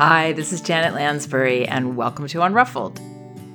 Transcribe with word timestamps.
Hi, 0.00 0.32
this 0.32 0.50
is 0.50 0.62
Janet 0.62 0.94
Lansbury, 0.94 1.68
and 1.68 1.94
welcome 1.94 2.26
to 2.28 2.38
Unruffled. 2.38 2.98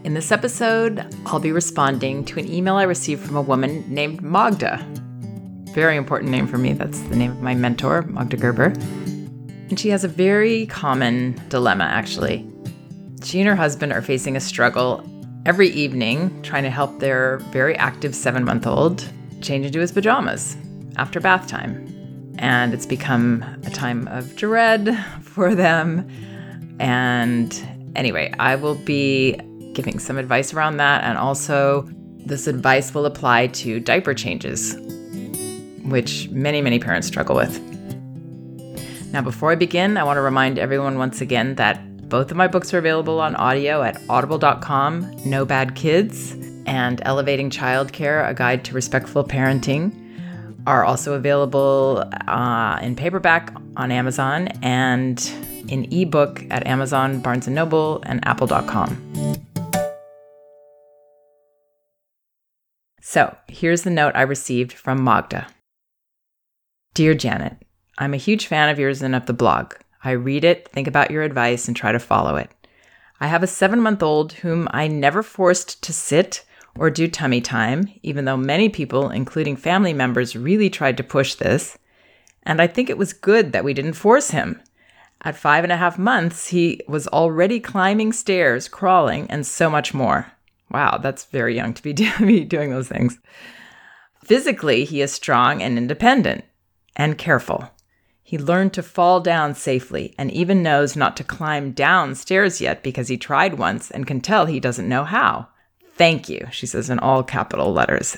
In 0.05 0.13
this 0.13 0.31
episode, 0.31 1.03
I'll 1.25 1.39
be 1.39 1.51
responding 1.51 2.23
to 2.25 2.37
an 2.39 2.47
email 2.47 2.75
I 2.75 2.83
received 2.83 3.25
from 3.25 3.35
a 3.35 3.41
woman 3.41 3.83
named 3.91 4.21
Magda. 4.21 4.77
Very 5.71 5.97
important 5.97 6.29
name 6.29 6.45
for 6.45 6.59
me. 6.59 6.73
That's 6.73 6.99
the 6.99 7.15
name 7.15 7.31
of 7.31 7.41
my 7.41 7.55
mentor, 7.55 8.03
Magda 8.03 8.37
Gerber. 8.37 8.73
And 9.69 9.79
she 9.79 9.89
has 9.89 10.03
a 10.03 10.07
very 10.07 10.67
common 10.67 11.41
dilemma, 11.49 11.85
actually. 11.85 12.47
She 13.23 13.39
and 13.39 13.49
her 13.49 13.55
husband 13.55 13.91
are 13.91 14.03
facing 14.03 14.35
a 14.35 14.39
struggle 14.39 15.03
every 15.47 15.69
evening 15.69 16.43
trying 16.43 16.61
to 16.61 16.69
help 16.69 16.99
their 16.99 17.37
very 17.51 17.75
active 17.77 18.13
seven 18.13 18.45
month 18.45 18.67
old 18.67 19.03
change 19.41 19.65
into 19.65 19.79
his 19.79 19.91
pajamas 19.91 20.57
after 20.97 21.19
bath 21.19 21.47
time. 21.47 21.91
And 22.37 22.71
it's 22.71 22.85
become 22.85 23.43
a 23.65 23.71
time 23.71 24.07
of 24.09 24.35
dread 24.35 24.95
for 25.23 25.55
them. 25.55 26.07
And 26.79 27.91
anyway, 27.95 28.33
I 28.39 28.55
will 28.55 28.75
be 28.75 29.39
giving 29.73 29.99
some 29.99 30.17
advice 30.17 30.53
around 30.53 30.77
that. 30.77 31.03
And 31.03 31.17
also, 31.17 31.87
this 32.25 32.47
advice 32.47 32.93
will 32.93 33.05
apply 33.05 33.47
to 33.47 33.79
diaper 33.79 34.13
changes, 34.13 34.75
which 35.83 36.29
many, 36.29 36.61
many 36.61 36.79
parents 36.79 37.07
struggle 37.07 37.35
with. 37.35 37.59
Now, 39.11 39.21
before 39.21 39.51
I 39.51 39.55
begin, 39.55 39.97
I 39.97 40.03
want 40.03 40.17
to 40.17 40.21
remind 40.21 40.59
everyone 40.59 40.97
once 40.97 41.21
again 41.21 41.55
that 41.55 42.09
both 42.09 42.31
of 42.31 42.37
my 42.37 42.47
books 42.47 42.73
are 42.73 42.77
available 42.77 43.19
on 43.19 43.35
audio 43.35 43.81
at 43.81 44.01
audible.com 44.09 45.15
No 45.25 45.45
Bad 45.45 45.75
Kids 45.75 46.35
and 46.65 47.01
Elevating 47.05 47.49
Childcare 47.49 48.27
A 48.29 48.33
Guide 48.33 48.65
to 48.65 48.73
Respectful 48.73 49.23
Parenting 49.23 50.01
are 50.67 50.83
also 50.83 51.13
available 51.13 52.03
uh, 52.27 52.79
in 52.81 52.95
paperback 52.95 53.53
on 53.77 53.91
Amazon 53.91 54.47
and 54.61 55.31
in 55.67 55.91
ebook 55.91 56.43
at 56.49 56.65
Amazon, 56.67 57.19
Barnes 57.19 57.47
& 57.47 57.49
Noble, 57.49 58.01
and 58.05 58.25
apple.com. 58.27 59.35
So, 63.01 63.35
here's 63.47 63.83
the 63.83 63.89
note 63.89 64.15
I 64.15 64.23
received 64.23 64.73
from 64.73 65.03
Magda. 65.03 65.47
Dear 66.93 67.13
Janet, 67.13 67.57
I'm 67.97 68.13
a 68.13 68.17
huge 68.17 68.47
fan 68.47 68.69
of 68.69 68.79
yours 68.79 69.01
and 69.01 69.15
of 69.15 69.25
the 69.25 69.33
blog. 69.33 69.75
I 70.03 70.11
read 70.11 70.43
it, 70.43 70.67
think 70.69 70.87
about 70.87 71.11
your 71.11 71.23
advice, 71.23 71.67
and 71.67 71.75
try 71.75 71.91
to 71.91 71.99
follow 71.99 72.35
it. 72.35 72.49
I 73.19 73.27
have 73.27 73.43
a 73.43 73.47
seven 73.47 73.79
month 73.79 74.03
old 74.03 74.33
whom 74.33 74.67
I 74.71 74.87
never 74.87 75.23
forced 75.23 75.81
to 75.83 75.93
sit 75.93 76.43
or 76.77 76.89
do 76.89 77.07
tummy 77.07 77.41
time, 77.41 77.87
even 78.03 78.25
though 78.25 78.37
many 78.37 78.69
people, 78.69 79.09
including 79.09 79.55
family 79.55 79.93
members, 79.93 80.35
really 80.35 80.69
tried 80.69 80.97
to 80.97 81.03
push 81.03 81.35
this. 81.35 81.77
And 82.43 82.61
I 82.61 82.67
think 82.67 82.89
it 82.89 82.97
was 82.97 83.13
good 83.13 83.53
that 83.53 83.63
we 83.63 83.73
didn't 83.73 83.93
force 83.93 84.31
him. 84.31 84.61
At 85.25 85.35
five 85.35 85.63
and 85.63 85.73
a 85.73 85.77
half 85.77 85.97
months, 85.97 86.49
he 86.49 86.79
was 86.87 87.07
already 87.07 87.59
climbing 87.59 88.13
stairs, 88.13 88.67
crawling, 88.67 89.25
and 89.31 89.45
so 89.45 89.71
much 89.71 89.91
more. 89.91 90.31
Wow, 90.69 90.99
that's 90.99 91.25
very 91.25 91.55
young 91.55 91.73
to 91.73 91.83
be, 91.83 91.93
doing 91.93 92.69
those 92.69 92.87
things. 92.87 93.17
Physically, 94.23 94.85
he 94.85 95.01
is 95.01 95.11
strong 95.11 95.63
and 95.63 95.79
independent 95.79 96.45
and 96.95 97.17
careful. 97.17 97.71
He 98.21 98.37
learned 98.37 98.73
to 98.73 98.83
fall 98.83 99.19
down 99.19 99.55
safely 99.55 100.13
and 100.17 100.31
even 100.31 100.61
knows 100.61 100.95
not 100.95 101.17
to 101.17 101.23
climb 101.23 101.71
down 101.71 102.13
stairs 102.13 102.61
yet 102.61 102.83
because 102.83 103.07
he 103.07 103.17
tried 103.17 103.57
once 103.57 103.89
and 103.89 104.05
can 104.05 104.21
tell 104.21 104.45
he 104.45 104.59
doesn't 104.59 104.89
know 104.89 105.05
how. 105.05 105.47
Thank 105.95 106.29
you, 106.29 106.47
she 106.51 106.67
says 106.67 106.91
in 106.91 106.99
all 106.99 107.23
capital 107.23 107.73
letters. 107.73 108.15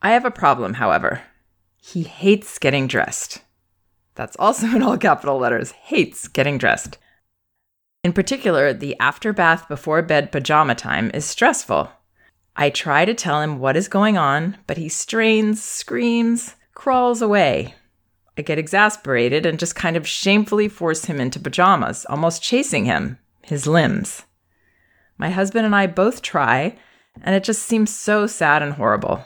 I 0.00 0.10
have 0.10 0.24
a 0.24 0.30
problem, 0.30 0.74
however. 0.74 1.22
He 1.80 2.04
hates 2.04 2.58
getting 2.58 2.86
dressed. 2.86 3.40
That's 4.18 4.36
also 4.36 4.66
in 4.66 4.82
all 4.82 4.98
capital 4.98 5.38
letters, 5.38 5.70
hates 5.70 6.26
getting 6.26 6.58
dressed. 6.58 6.98
In 8.02 8.12
particular, 8.12 8.72
the 8.72 8.98
after 8.98 9.32
bath 9.32 9.68
before 9.68 10.02
bed 10.02 10.32
pajama 10.32 10.74
time 10.74 11.12
is 11.14 11.24
stressful. 11.24 11.88
I 12.56 12.70
try 12.70 13.04
to 13.04 13.14
tell 13.14 13.40
him 13.40 13.60
what 13.60 13.76
is 13.76 13.86
going 13.86 14.18
on, 14.18 14.58
but 14.66 14.76
he 14.76 14.88
strains, 14.88 15.62
screams, 15.62 16.56
crawls 16.74 17.22
away. 17.22 17.76
I 18.36 18.42
get 18.42 18.58
exasperated 18.58 19.46
and 19.46 19.56
just 19.56 19.76
kind 19.76 19.96
of 19.96 20.06
shamefully 20.06 20.68
force 20.68 21.04
him 21.04 21.20
into 21.20 21.38
pajamas, 21.38 22.04
almost 22.06 22.42
chasing 22.42 22.86
him, 22.86 23.18
his 23.42 23.68
limbs. 23.68 24.24
My 25.16 25.30
husband 25.30 25.64
and 25.64 25.76
I 25.76 25.86
both 25.86 26.22
try, 26.22 26.76
and 27.22 27.36
it 27.36 27.44
just 27.44 27.62
seems 27.62 27.94
so 27.94 28.26
sad 28.26 28.64
and 28.64 28.72
horrible. 28.72 29.24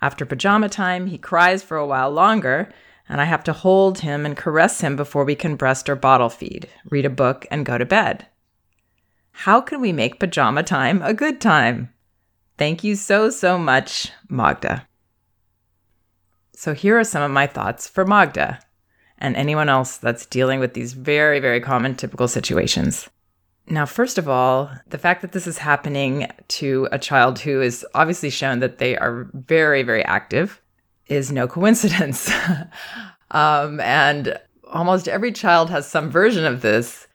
After 0.00 0.24
pajama 0.24 0.68
time, 0.68 1.08
he 1.08 1.18
cries 1.18 1.64
for 1.64 1.76
a 1.76 1.86
while 1.86 2.10
longer, 2.12 2.72
and 3.08 3.20
I 3.20 3.24
have 3.24 3.44
to 3.44 3.52
hold 3.52 4.00
him 4.00 4.24
and 4.24 4.36
caress 4.36 4.80
him 4.80 4.96
before 4.96 5.24
we 5.24 5.34
can 5.34 5.56
breast 5.56 5.88
or 5.88 5.96
bottle 5.96 6.28
feed, 6.28 6.68
read 6.90 7.04
a 7.04 7.10
book, 7.10 7.46
and 7.50 7.66
go 7.66 7.78
to 7.78 7.84
bed. 7.84 8.26
How 9.32 9.60
can 9.60 9.80
we 9.80 9.92
make 9.92 10.20
pajama 10.20 10.62
time 10.62 11.02
a 11.02 11.14
good 11.14 11.40
time? 11.40 11.92
Thank 12.58 12.84
you 12.84 12.94
so, 12.94 13.30
so 13.30 13.58
much, 13.58 14.12
Magda. 14.28 14.86
So, 16.54 16.74
here 16.74 16.98
are 16.98 17.04
some 17.04 17.22
of 17.22 17.30
my 17.30 17.46
thoughts 17.46 17.88
for 17.88 18.04
Magda 18.04 18.60
and 19.18 19.36
anyone 19.36 19.68
else 19.68 19.96
that's 19.96 20.26
dealing 20.26 20.60
with 20.60 20.74
these 20.74 20.92
very, 20.92 21.40
very 21.40 21.60
common 21.60 21.96
typical 21.96 22.28
situations. 22.28 23.08
Now, 23.68 23.84
first 23.84 24.16
of 24.16 24.28
all, 24.28 24.70
the 24.86 24.98
fact 24.98 25.22
that 25.22 25.32
this 25.32 25.46
is 25.46 25.58
happening 25.58 26.30
to 26.48 26.88
a 26.92 26.98
child 26.98 27.40
who 27.40 27.60
is 27.60 27.84
obviously 27.94 28.30
shown 28.30 28.60
that 28.60 28.78
they 28.78 28.96
are 28.96 29.28
very, 29.34 29.82
very 29.82 30.04
active 30.04 30.61
is 31.14 31.32
no 31.32 31.46
coincidence. 31.46 32.30
um, 33.30 33.80
and 33.80 34.38
almost 34.72 35.08
every 35.08 35.32
child 35.32 35.70
has 35.70 35.86
some 35.86 36.10
version 36.10 36.44
of 36.44 36.62
this. 36.62 37.06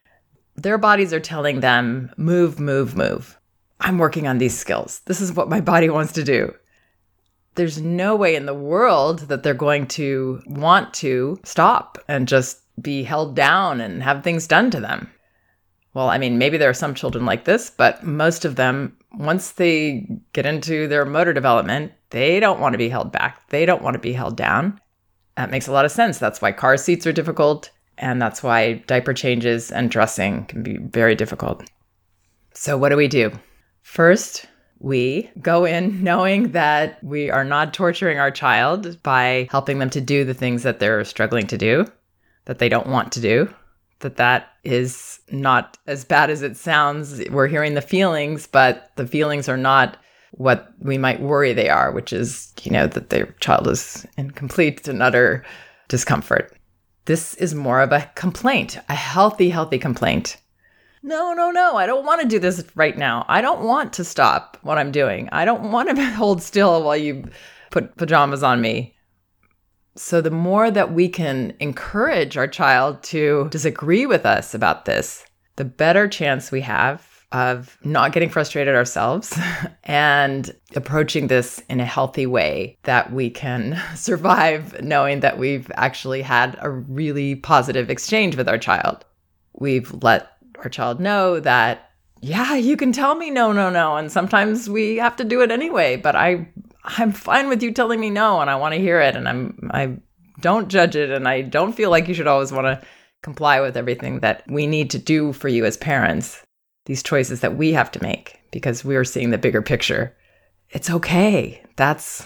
Their 0.56 0.78
bodies 0.78 1.14
are 1.14 1.20
telling 1.20 1.60
them, 1.60 2.12
move, 2.18 2.60
move, 2.60 2.96
move. 2.96 3.38
I'm 3.80 3.98
working 3.98 4.28
on 4.28 4.38
these 4.38 4.58
skills. 4.58 5.02
This 5.06 5.22
is 5.22 5.34
what 5.34 5.50
my 5.50 5.62
body 5.62 5.90
wants 5.90 6.14
to 6.14 6.24
do. 6.24 6.54
There's 7.56 7.82
no 7.82 8.16
way 8.16 8.36
in 8.36 8.46
the 8.46 8.54
world 8.54 9.20
that 9.22 9.44
they're 9.44 9.54
going 9.54 9.88
to 9.88 10.42
want 10.46 10.94
to 10.96 11.40
stop 11.44 11.98
and 12.08 12.28
just 12.28 12.62
be 12.82 13.04
held 13.04 13.36
down 13.36 13.82
and 13.82 14.04
have 14.04 14.24
things 14.24 14.48
done 14.48 14.72
to 14.72 14.80
them. 14.80 15.12
Well, 15.94 16.10
I 16.10 16.18
mean, 16.20 16.38
maybe 16.38 16.58
there 16.58 16.70
are 16.70 16.76
some 16.76 16.94
children 16.94 17.26
like 17.26 17.46
this, 17.46 17.72
but 17.72 18.04
most 18.04 18.46
of 18.46 18.56
them, 18.56 18.96
once 19.14 19.52
they 19.52 20.08
get 20.34 20.46
into 20.46 20.88
their 20.88 21.06
motor 21.06 21.34
development, 21.34 21.94
they 22.10 22.40
don't 22.40 22.60
want 22.60 22.74
to 22.74 22.78
be 22.78 22.90
held 22.90 23.12
back. 23.12 23.48
They 23.50 23.66
don't 23.66 23.82
want 23.82 23.96
to 23.96 24.00
be 24.00 24.14
held 24.14 24.38
down. 24.38 24.80
That 25.36 25.52
makes 25.52 25.68
a 25.68 25.72
lot 25.72 25.86
of 25.86 25.92
sense. 25.92 26.18
That's 26.18 26.42
why 26.42 26.52
car 26.52 26.78
seats 26.78 27.06
are 27.08 27.14
difficult. 27.14 27.70
And 27.98 28.22
that's 28.22 28.44
why 28.44 28.74
diaper 28.88 29.14
changes 29.14 29.72
and 29.72 29.90
dressing 29.90 30.46
can 30.46 30.64
be 30.64 30.78
very 30.78 31.16
difficult. 31.16 31.70
So, 32.54 32.78
what 32.78 32.90
do 32.90 32.98
we 32.98 33.08
do? 33.08 33.32
First, 33.82 34.46
we 34.80 35.30
go 35.42 35.66
in 35.66 36.04
knowing 36.04 36.52
that 36.52 37.04
we 37.04 37.32
are 37.32 37.44
not 37.44 37.74
torturing 37.74 38.20
our 38.20 38.30
child 38.30 39.02
by 39.02 39.48
helping 39.50 39.80
them 39.80 39.90
to 39.92 40.02
do 40.02 40.24
the 40.26 40.34
things 40.34 40.64
that 40.64 40.80
they're 40.80 41.04
struggling 41.04 41.48
to 41.48 41.58
do, 41.58 41.86
that 42.46 42.60
they 42.60 42.70
don't 42.70 42.88
want 42.88 43.12
to 43.14 43.22
do, 43.22 43.52
that 44.00 44.18
that 44.18 44.50
is 44.64 45.20
not 45.32 45.78
as 45.88 46.06
bad 46.06 46.30
as 46.30 46.42
it 46.42 46.58
sounds. 46.58 47.22
We're 47.30 47.48
hearing 47.48 47.74
the 47.74 47.82
feelings, 47.82 48.48
but 48.48 48.92
the 48.96 49.08
feelings 49.08 49.50
are 49.50 49.58
not 49.58 49.98
what 50.32 50.72
we 50.80 50.98
might 50.98 51.22
worry 51.22 51.54
they 51.54 51.70
are, 51.70 51.92
which 51.92 52.14
is, 52.14 52.54
you 52.62 52.72
know, 52.72 52.88
that 52.88 53.10
their 53.10 53.28
child 53.40 53.68
is 53.68 54.06
in 54.18 54.32
complete 54.32 54.88
and 54.88 55.02
utter 55.02 55.44
discomfort. 55.88 56.56
This 57.06 57.36
is 57.36 57.56
more 57.56 57.82
of 57.82 57.92
a 57.92 58.10
complaint, 58.16 58.78
a 58.90 58.96
healthy, 58.96 59.50
healthy 59.50 59.80
complaint. 59.80 60.38
No, 61.04 61.34
no, 61.34 61.52
no, 61.52 61.78
I 61.78 61.86
don't 61.86 62.06
want 62.06 62.22
to 62.22 62.28
do 62.28 62.40
this 62.40 62.64
right 62.76 62.98
now. 62.98 63.26
I 63.30 63.40
don't 63.40 63.62
want 63.62 63.94
to 63.94 64.04
stop 64.04 64.58
what 64.62 64.78
I'm 64.78 64.92
doing. 64.92 65.30
I 65.32 65.46
don't 65.46 65.72
want 65.72 65.96
to 65.96 66.06
hold 66.12 66.44
still 66.44 66.84
while 66.84 66.98
you 66.98 67.24
put 67.72 67.96
pajamas 67.96 68.44
on 68.44 68.60
me. 68.60 68.97
So, 69.98 70.22
the 70.22 70.32
more 70.32 70.70
that 70.70 70.94
we 70.94 71.10
can 71.10 71.54
encourage 71.60 72.38
our 72.38 72.48
child 72.48 73.02
to 73.04 73.48
disagree 73.50 74.06
with 74.06 74.26
us 74.26 74.54
about 74.54 74.86
this, 74.86 75.26
the 75.56 75.66
better 75.66 76.08
chance 76.08 76.52
we 76.52 76.62
have 76.62 77.26
of 77.32 77.78
not 77.84 78.14
getting 78.14 78.30
frustrated 78.30 78.76
ourselves 78.76 79.38
and 79.84 80.56
approaching 80.76 81.28
this 81.28 81.62
in 81.68 81.80
a 81.80 81.86
healthy 81.86 82.26
way 82.26 82.78
that 82.84 83.12
we 83.12 83.30
can 83.30 83.82
survive 83.96 84.82
knowing 84.82 85.20
that 85.22 85.38
we've 85.38 85.70
actually 85.76 86.22
had 86.22 86.58
a 86.62 86.70
really 86.70 87.36
positive 87.36 87.90
exchange 87.90 88.38
with 88.38 88.48
our 88.48 88.58
child. 88.58 89.04
We've 89.54 89.92
let 90.04 90.30
our 90.60 90.70
child 90.70 91.00
know 91.00 91.40
that, 91.40 91.92
yeah, 92.22 92.56
you 92.56 92.78
can 92.78 92.92
tell 92.92 93.16
me 93.16 93.30
no, 93.30 93.52
no, 93.52 93.70
no. 93.70 93.98
And 93.98 94.12
sometimes 94.12 94.70
we 94.70 94.98
have 94.98 95.16
to 95.18 95.24
do 95.24 95.42
it 95.42 95.52
anyway, 95.52 95.98
but 95.98 96.16
I, 96.16 96.48
I'm 96.88 97.12
fine 97.12 97.50
with 97.50 97.62
you 97.62 97.72
telling 97.72 98.00
me 98.00 98.10
no 98.10 98.40
and 98.40 98.50
I 98.50 98.56
want 98.56 98.74
to 98.74 98.80
hear 98.80 99.02
it 99.02 99.16
and 99.16 99.28
I'm, 99.28 99.70
I 99.74 99.98
don't 100.40 100.70
judge 100.70 100.96
it 100.96 101.10
and 101.10 101.28
I 101.28 101.42
don't 101.42 101.74
feel 101.74 101.90
like 101.90 102.08
you 102.08 102.14
should 102.14 102.28
always 102.28 102.52
want 102.52 102.66
to 102.66 102.88
comply 103.22 103.60
with 103.60 103.76
everything 103.76 104.22
that 104.22 104.44
we 104.48 104.68
need 104.68 104.92
to 104.92 105.00
do 105.00 105.34
for 105.34 105.50
you 105.50 105.66
as 105.66 105.76
parents 105.78 106.44
these 106.88 107.04
choices 107.04 107.42
that 107.42 107.58
we 107.58 107.74
have 107.74 107.92
to 107.92 108.02
make 108.02 108.40
because 108.52 108.86
we 108.86 108.96
are 108.96 109.04
seeing 109.04 109.30
the 109.30 109.38
bigger 109.38 109.62
picture. 109.62 110.16
It's 110.70 110.90
okay. 110.90 111.62
That's 111.76 112.26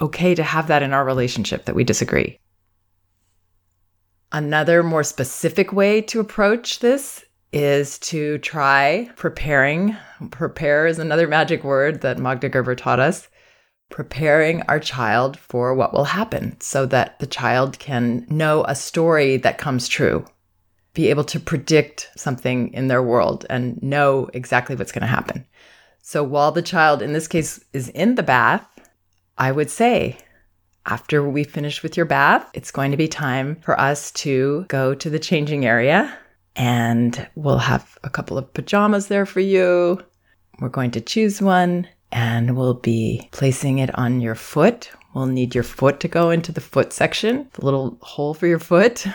okay 0.00 0.34
to 0.34 0.42
have 0.42 0.68
that 0.68 0.82
in 0.82 0.94
our 0.94 1.04
relationship 1.04 1.66
that 1.66 1.74
we 1.74 1.84
disagree. 1.84 2.38
Another 4.32 4.82
more 4.82 5.04
specific 5.04 5.72
way 5.72 6.00
to 6.02 6.20
approach 6.20 6.78
this 6.78 7.24
is 7.52 7.98
to 7.98 8.38
try 8.38 9.10
preparing. 9.16 9.96
Prepare 10.30 10.86
is 10.86 10.98
another 10.98 11.28
magic 11.28 11.62
word 11.62 12.00
that 12.00 12.18
Magda 12.18 12.48
Gerber 12.48 12.76
taught 12.76 13.00
us. 13.00 13.28
Preparing 13.90 14.62
our 14.62 14.80
child 14.80 15.38
for 15.38 15.74
what 15.74 15.92
will 15.92 16.04
happen 16.04 16.58
so 16.60 16.86
that 16.86 17.18
the 17.18 17.26
child 17.26 17.78
can 17.78 18.26
know 18.30 18.64
a 18.64 18.74
story 18.74 19.36
that 19.36 19.58
comes 19.58 19.88
true, 19.88 20.24
be 20.94 21.08
able 21.08 21.24
to 21.24 21.38
predict 21.38 22.08
something 22.16 22.72
in 22.72 22.88
their 22.88 23.02
world 23.02 23.44
and 23.50 23.82
know 23.82 24.30
exactly 24.32 24.74
what's 24.74 24.92
going 24.92 25.02
to 25.02 25.06
happen. 25.06 25.44
So 26.02 26.24
while 26.24 26.52
the 26.52 26.62
child, 26.62 27.02
in 27.02 27.12
this 27.12 27.28
case, 27.28 27.62
is 27.72 27.88
in 27.90 28.14
the 28.14 28.22
bath, 28.22 28.66
I 29.36 29.52
would 29.52 29.70
say, 29.70 30.18
after 30.86 31.28
we 31.28 31.44
finish 31.44 31.82
with 31.82 31.96
your 31.96 32.06
bath, 32.06 32.48
it's 32.54 32.70
going 32.70 32.90
to 32.90 32.96
be 32.96 33.08
time 33.08 33.56
for 33.56 33.78
us 33.78 34.10
to 34.12 34.64
go 34.68 34.94
to 34.94 35.10
the 35.10 35.18
changing 35.18 35.66
area 35.66 36.16
and 36.56 37.28
we'll 37.34 37.58
have 37.58 37.98
a 38.02 38.10
couple 38.10 38.36
of 38.36 38.52
pajamas 38.54 39.08
there 39.08 39.26
for 39.26 39.40
you. 39.40 40.00
We're 40.58 40.68
going 40.68 40.90
to 40.92 41.00
choose 41.00 41.40
one 41.40 41.86
and 42.12 42.56
we'll 42.56 42.74
be 42.74 43.28
placing 43.32 43.78
it 43.78 43.96
on 43.98 44.20
your 44.20 44.34
foot. 44.34 44.90
We'll 45.14 45.26
need 45.26 45.54
your 45.54 45.64
foot 45.64 46.00
to 46.00 46.08
go 46.08 46.30
into 46.30 46.52
the 46.52 46.60
foot 46.60 46.92
section, 46.92 47.48
the 47.54 47.64
little 47.64 47.98
hole 48.00 48.34
for 48.34 48.46
your 48.46 48.58
foot. 48.58 49.06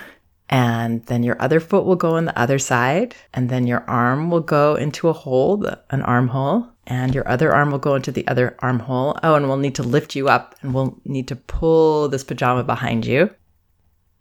And 0.50 1.03
then 1.07 1.24
your 1.24 1.42
other 1.42 1.59
foot 1.59 1.86
will 1.86 1.95
go 1.95 2.15
on 2.15 2.25
the 2.25 2.39
other 2.39 2.59
side. 2.59 3.15
And 3.33 3.50
then 3.50 3.65
your 3.65 3.83
arm 3.89 4.30
will 4.30 4.42
go 4.42 4.75
into 4.75 5.09
a 5.09 5.13
hole, 5.13 5.65
an 5.89 6.01
armhole. 6.01 6.68
And 6.88 7.15
your 7.15 7.27
other 7.27 7.53
arm 7.53 7.71
will 7.71 7.80
go 7.80 7.95
into 7.95 8.12
the 8.12 8.27
other 8.27 8.56
armhole. 8.59 9.18
Oh, 9.24 9.36
and 9.36 9.48
we'll 9.48 9.57
need 9.57 9.75
to 9.75 9.83
lift 9.83 10.15
you 10.15 10.27
up 10.27 10.56
and 10.62 10.74
we'll 10.74 11.00
need 11.03 11.27
to 11.30 11.36
pull 11.36 12.09
this 12.09 12.24
pajama 12.24 12.63
behind 12.63 13.06
you. 13.06 13.31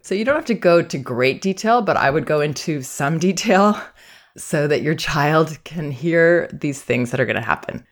So 0.01 0.15
you 0.15 0.25
don't 0.25 0.35
have 0.35 0.45
to 0.45 0.55
go 0.55 0.81
to 0.81 0.97
great 0.97 1.41
detail, 1.41 1.81
but 1.81 1.97
I 1.97 2.09
would 2.09 2.25
go 2.25 2.41
into 2.41 2.81
some 2.81 3.19
detail 3.19 3.79
so 4.37 4.67
that 4.67 4.81
your 4.81 4.95
child 4.95 5.57
can 5.63 5.91
hear 5.91 6.49
these 6.53 6.81
things 6.81 7.11
that 7.11 7.19
are 7.19 7.25
going 7.25 7.35
to 7.35 7.41
happen. 7.41 7.85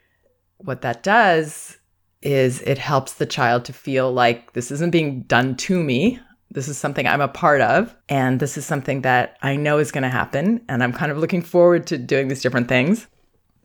What 0.64 0.82
that 0.82 1.04
does 1.04 1.78
is 2.22 2.62
it 2.62 2.78
helps 2.78 3.14
the 3.14 3.26
child 3.26 3.66
to 3.66 3.74
feel 3.74 4.12
like 4.12 4.54
this 4.54 4.72
isn't 4.72 4.92
being 4.92 5.24
done 5.24 5.56
to 5.58 5.84
me. 5.84 6.20
This 6.52 6.68
is 6.68 6.78
something 6.78 7.06
I'm 7.06 7.20
a 7.20 7.28
part 7.28 7.62
of, 7.62 7.96
and 8.08 8.40
this 8.40 8.58
is 8.58 8.66
something 8.66 9.02
that 9.02 9.38
I 9.42 9.56
know 9.56 9.80
is 9.80 9.92
going 9.92 10.04
to 10.04 10.10
happen. 10.10 10.64
And 10.70 10.84
I'm 10.84 10.94
kind 10.94 11.12
of 11.12 11.18
looking 11.18 11.42
forward 11.42 11.88
to 11.88 11.98
doing 11.98 12.28
these 12.28 12.42
different 12.42 12.70
things. 12.70 13.08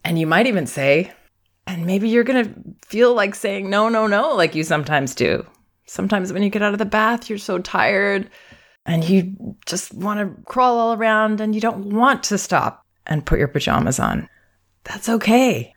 And 0.04 0.18
you 0.18 0.26
might 0.26 0.46
even 0.46 0.66
say, 0.66 1.12
and 1.66 1.86
maybe 1.86 2.08
you're 2.08 2.24
going 2.24 2.44
to 2.44 2.86
feel 2.86 3.14
like 3.14 3.34
saying 3.34 3.68
no, 3.68 3.88
no, 3.88 4.06
no, 4.06 4.34
like 4.34 4.54
you 4.54 4.64
sometimes 4.64 5.14
do. 5.14 5.46
Sometimes 5.86 6.32
when 6.32 6.42
you 6.42 6.50
get 6.50 6.62
out 6.62 6.72
of 6.72 6.78
the 6.78 6.84
bath, 6.84 7.28
you're 7.28 7.38
so 7.38 7.58
tired 7.58 8.30
and 8.86 9.08
you 9.08 9.56
just 9.66 9.92
want 9.92 10.18
to 10.18 10.42
crawl 10.44 10.78
all 10.78 10.94
around 10.94 11.40
and 11.40 11.54
you 11.54 11.60
don't 11.60 11.90
want 11.90 12.22
to 12.24 12.38
stop 12.38 12.84
and 13.06 13.26
put 13.26 13.38
your 13.38 13.48
pajamas 13.48 14.00
on. 14.00 14.28
That's 14.84 15.08
okay. 15.08 15.74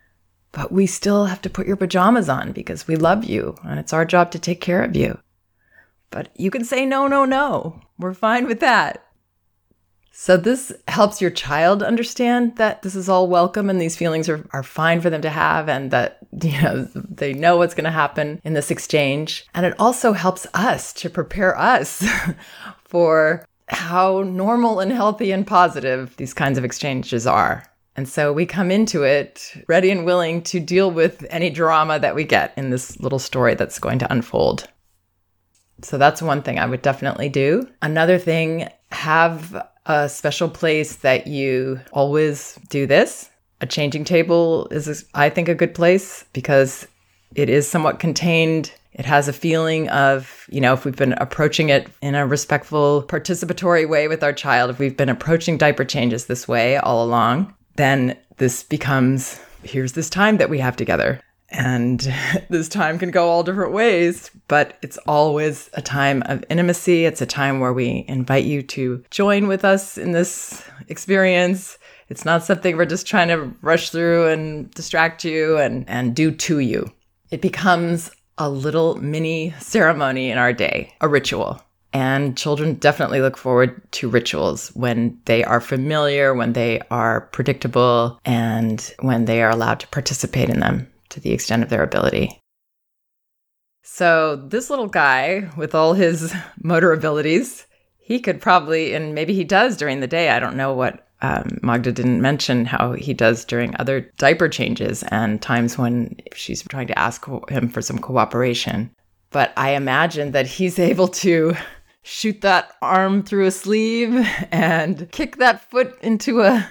But 0.52 0.70
we 0.70 0.86
still 0.86 1.26
have 1.26 1.42
to 1.42 1.50
put 1.50 1.66
your 1.66 1.76
pajamas 1.76 2.28
on 2.28 2.52
because 2.52 2.86
we 2.86 2.96
love 2.96 3.24
you 3.24 3.56
and 3.64 3.80
it's 3.80 3.92
our 3.92 4.04
job 4.04 4.30
to 4.32 4.38
take 4.38 4.60
care 4.60 4.82
of 4.82 4.94
you. 4.94 5.18
But 6.10 6.28
you 6.36 6.50
can 6.50 6.64
say 6.64 6.84
no, 6.84 7.06
no, 7.08 7.24
no. 7.24 7.80
We're 7.98 8.14
fine 8.14 8.46
with 8.46 8.60
that. 8.60 9.04
So, 10.14 10.36
this 10.36 10.70
helps 10.88 11.22
your 11.22 11.30
child 11.30 11.82
understand 11.82 12.56
that 12.56 12.82
this 12.82 12.94
is 12.94 13.08
all 13.08 13.28
welcome 13.28 13.70
and 13.70 13.80
these 13.80 13.96
feelings 13.96 14.28
are, 14.28 14.46
are 14.52 14.62
fine 14.62 15.00
for 15.00 15.08
them 15.08 15.22
to 15.22 15.30
have, 15.30 15.70
and 15.70 15.90
that, 15.90 16.18
you 16.42 16.60
know, 16.60 16.86
they 16.94 17.32
know 17.32 17.56
what's 17.56 17.74
going 17.74 17.86
to 17.86 17.90
happen 17.90 18.38
in 18.44 18.52
this 18.52 18.70
exchange. 18.70 19.46
And 19.54 19.64
it 19.64 19.74
also 19.78 20.12
helps 20.12 20.46
us 20.52 20.92
to 20.94 21.08
prepare 21.08 21.58
us 21.58 22.06
for 22.84 23.46
how 23.68 24.22
normal 24.22 24.80
and 24.80 24.92
healthy 24.92 25.32
and 25.32 25.46
positive 25.46 26.14
these 26.18 26.34
kinds 26.34 26.58
of 26.58 26.64
exchanges 26.64 27.26
are. 27.26 27.64
And 27.94 28.08
so 28.08 28.32
we 28.32 28.46
come 28.46 28.70
into 28.70 29.02
it 29.02 29.52
ready 29.68 29.90
and 29.90 30.06
willing 30.06 30.42
to 30.44 30.60
deal 30.60 30.90
with 30.90 31.26
any 31.28 31.50
drama 31.50 31.98
that 31.98 32.14
we 32.14 32.24
get 32.24 32.54
in 32.56 32.70
this 32.70 32.98
little 33.00 33.18
story 33.18 33.54
that's 33.54 33.78
going 33.78 33.98
to 33.98 34.10
unfold. 34.10 34.66
So 35.82 35.98
that's 35.98 36.22
one 36.22 36.42
thing 36.42 36.58
I 36.58 36.66
would 36.66 36.82
definitely 36.82 37.28
do. 37.28 37.68
Another 37.82 38.18
thing, 38.18 38.68
have 38.92 39.66
a 39.86 40.08
special 40.08 40.48
place 40.48 40.96
that 40.96 41.26
you 41.26 41.80
always 41.92 42.58
do 42.68 42.86
this. 42.86 43.28
A 43.60 43.66
changing 43.66 44.04
table 44.04 44.68
is, 44.70 45.04
I 45.14 45.28
think, 45.28 45.48
a 45.48 45.54
good 45.54 45.74
place 45.74 46.24
because 46.32 46.86
it 47.34 47.48
is 47.48 47.68
somewhat 47.68 47.98
contained. 47.98 48.72
It 48.92 49.06
has 49.06 49.28
a 49.28 49.32
feeling 49.32 49.88
of, 49.88 50.46
you 50.50 50.60
know, 50.60 50.74
if 50.74 50.84
we've 50.84 50.96
been 50.96 51.14
approaching 51.14 51.68
it 51.68 51.88
in 52.00 52.14
a 52.14 52.26
respectful, 52.26 53.02
participatory 53.02 53.88
way 53.88 54.08
with 54.08 54.22
our 54.22 54.32
child, 54.32 54.70
if 54.70 54.78
we've 54.78 54.96
been 54.96 55.08
approaching 55.08 55.58
diaper 55.58 55.84
changes 55.84 56.26
this 56.26 56.46
way 56.46 56.76
all 56.76 57.04
along, 57.04 57.54
then 57.76 58.16
this 58.38 58.62
becomes 58.62 59.40
here's 59.62 59.92
this 59.92 60.10
time 60.10 60.38
that 60.38 60.50
we 60.50 60.58
have 60.58 60.76
together. 60.76 61.20
And 61.50 62.00
this 62.50 62.68
time 62.68 62.98
can 62.98 63.10
go 63.10 63.28
all 63.28 63.42
different 63.42 63.72
ways, 63.72 64.30
but 64.48 64.78
it's 64.82 64.98
always 65.06 65.70
a 65.74 65.82
time 65.82 66.22
of 66.26 66.44
intimacy. 66.48 67.04
It's 67.04 67.20
a 67.20 67.26
time 67.26 67.60
where 67.60 67.72
we 67.72 68.04
invite 68.08 68.44
you 68.44 68.62
to 68.62 69.04
join 69.10 69.48
with 69.48 69.64
us 69.64 69.98
in 69.98 70.12
this 70.12 70.64
experience. 70.88 71.78
It's 72.08 72.24
not 72.24 72.42
something 72.42 72.76
we're 72.76 72.86
just 72.86 73.06
trying 73.06 73.28
to 73.28 73.54
rush 73.62 73.90
through 73.90 74.28
and 74.28 74.70
distract 74.72 75.24
you 75.24 75.58
and, 75.58 75.88
and 75.88 76.14
do 76.14 76.30
to 76.30 76.58
you. 76.58 76.90
It 77.30 77.40
becomes 77.40 78.10
a 78.38 78.48
little 78.48 78.96
mini 78.96 79.54
ceremony 79.60 80.30
in 80.30 80.38
our 80.38 80.52
day, 80.52 80.94
a 81.00 81.08
ritual. 81.08 81.62
And 81.92 82.36
children 82.36 82.74
definitely 82.74 83.20
look 83.20 83.36
forward 83.36 83.80
to 83.92 84.08
rituals 84.08 84.68
when 84.68 85.20
they 85.26 85.44
are 85.44 85.60
familiar, 85.60 86.34
when 86.34 86.54
they 86.54 86.80
are 86.90 87.22
predictable, 87.32 88.18
and 88.24 88.94
when 89.00 89.26
they 89.26 89.42
are 89.42 89.50
allowed 89.50 89.80
to 89.80 89.88
participate 89.88 90.48
in 90.48 90.60
them 90.60 90.90
to 91.10 91.20
the 91.20 91.32
extent 91.32 91.62
of 91.62 91.68
their 91.68 91.82
ability. 91.82 92.40
So, 93.82 94.36
this 94.36 94.70
little 94.70 94.86
guy 94.86 95.50
with 95.56 95.74
all 95.74 95.92
his 95.92 96.34
motor 96.62 96.92
abilities, 96.92 97.66
he 97.98 98.20
could 98.20 98.40
probably, 98.40 98.94
and 98.94 99.14
maybe 99.14 99.34
he 99.34 99.44
does 99.44 99.76
during 99.76 100.00
the 100.00 100.06
day. 100.06 100.30
I 100.30 100.38
don't 100.40 100.56
know 100.56 100.72
what 100.72 101.06
um, 101.22 101.58
Magda 101.62 101.92
didn't 101.92 102.20
mention 102.20 102.64
how 102.64 102.92
he 102.92 103.14
does 103.14 103.44
during 103.44 103.76
other 103.78 104.00
diaper 104.18 104.48
changes 104.48 105.04
and 105.04 105.40
times 105.40 105.78
when 105.78 106.16
she's 106.34 106.62
trying 106.64 106.88
to 106.88 106.98
ask 106.98 107.24
him 107.48 107.68
for 107.68 107.80
some 107.80 107.98
cooperation. 107.98 108.90
But 109.30 109.52
I 109.56 109.70
imagine 109.70 110.32
that 110.32 110.46
he's 110.46 110.78
able 110.90 111.08
to 111.08 111.54
shoot 112.02 112.40
that 112.40 112.72
arm 112.82 113.22
through 113.22 113.46
a 113.46 113.50
sleeve 113.50 114.26
and 114.50 115.10
kick 115.12 115.36
that 115.36 115.70
foot 115.70 115.96
into 116.02 116.42
a 116.42 116.68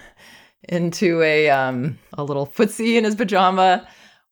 into 0.70 1.22
a 1.22 1.50
um, 1.50 1.98
a 2.13 2.24
little 2.24 2.48
footsie 2.48 2.98
in 2.98 3.03
his 3.03 3.15
pajama 3.15 3.88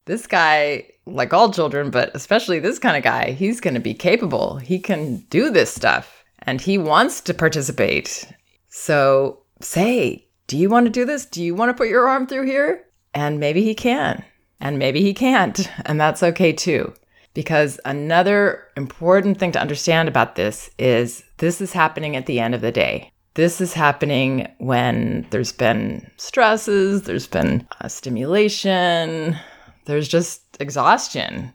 this 0.10 0.26
guy, 0.26 0.88
like 1.06 1.34
all 1.34 1.54
children, 1.54 1.92
but 1.92 2.10
especially 2.16 2.58
this 2.60 2.80
kind 2.80 2.98
of 2.98 3.04
guy, 3.04 3.32
he's 3.32 3.62
going 3.62 3.76
to 3.76 3.80
be 3.80 3.94
capable. 3.94 4.58
He 4.58 4.80
can 4.80 5.18
do 5.30 5.52
this 5.52 5.72
stuff 5.72 6.26
and 6.40 6.60
he 6.60 6.80
wants 6.80 7.22
to 7.22 7.34
participate. 7.34 8.28
So 8.70 9.44
say, 9.62 10.28
do 10.48 10.58
you 10.58 10.68
want 10.68 10.88
to 10.88 10.92
do 10.92 11.06
this? 11.06 11.28
Do 11.28 11.44
you 11.44 11.54
want 11.54 11.70
to 11.70 11.76
put 11.76 11.90
your 11.90 12.08
arm 12.08 12.26
through 12.26 12.48
here? 12.48 12.86
And 13.14 13.40
maybe 13.40 13.62
he 13.62 13.76
can, 13.76 14.24
and 14.60 14.80
maybe 14.80 15.02
he 15.02 15.14
can't. 15.14 15.70
And 15.86 16.02
that's 16.02 16.24
okay 16.24 16.54
too. 16.54 16.94
Because 17.34 17.80
another 17.86 18.68
important 18.76 19.38
thing 19.38 19.52
to 19.54 19.62
understand 19.62 20.10
about 20.10 20.36
this 20.36 20.70
is 20.80 21.24
this 21.38 21.62
is 21.62 21.74
happening 21.74 22.16
at 22.16 22.26
the 22.26 22.40
end 22.40 22.56
of 22.56 22.62
the 22.62 22.72
day. 22.72 23.12
This 23.36 23.62
is 23.62 23.74
happening 23.74 24.52
when 24.58 25.28
there's 25.30 25.52
been 25.52 26.10
stresses, 26.18 27.04
there's 27.04 27.28
been 27.28 27.68
uh, 27.80 27.88
stimulation, 27.88 29.38
there's 29.86 30.08
just 30.08 30.42
exhaustion 30.60 31.54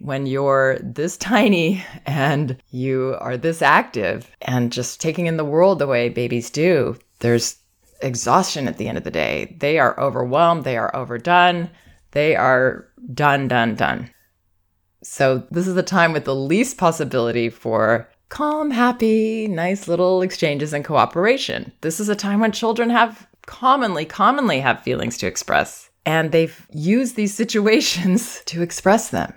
when 0.00 0.26
you're 0.26 0.78
this 0.82 1.16
tiny 1.16 1.84
and 2.06 2.60
you 2.70 3.16
are 3.20 3.36
this 3.36 3.62
active 3.62 4.30
and 4.42 4.72
just 4.72 5.00
taking 5.00 5.26
in 5.26 5.36
the 5.36 5.44
world 5.44 5.78
the 5.78 5.86
way 5.86 6.08
babies 6.08 6.50
do. 6.50 6.96
There's 7.20 7.56
exhaustion 8.00 8.66
at 8.66 8.78
the 8.78 8.88
end 8.88 8.98
of 8.98 9.04
the 9.04 9.10
day. 9.10 9.56
They 9.60 9.78
are 9.78 9.98
overwhelmed, 9.98 10.64
they 10.64 10.76
are 10.76 10.94
overdone, 10.94 11.70
they 12.10 12.34
are 12.36 12.88
done, 13.14 13.48
done, 13.48 13.76
done. 13.76 14.10
So, 15.02 15.46
this 15.50 15.66
is 15.66 15.74
the 15.74 15.82
time 15.82 16.12
with 16.12 16.24
the 16.24 16.34
least 16.34 16.78
possibility 16.78 17.50
for 17.50 18.08
calm, 18.28 18.70
happy, 18.70 19.48
nice 19.48 19.88
little 19.88 20.22
exchanges 20.22 20.72
and 20.72 20.84
cooperation. 20.84 21.72
This 21.80 22.00
is 22.00 22.08
a 22.08 22.16
time 22.16 22.40
when 22.40 22.52
children 22.52 22.88
have 22.90 23.26
commonly, 23.46 24.04
commonly 24.04 24.60
have 24.60 24.82
feelings 24.82 25.18
to 25.18 25.26
express 25.26 25.90
and 26.04 26.32
they've 26.32 26.66
used 26.72 27.16
these 27.16 27.34
situations 27.34 28.42
to 28.46 28.62
express 28.62 29.10
them. 29.10 29.32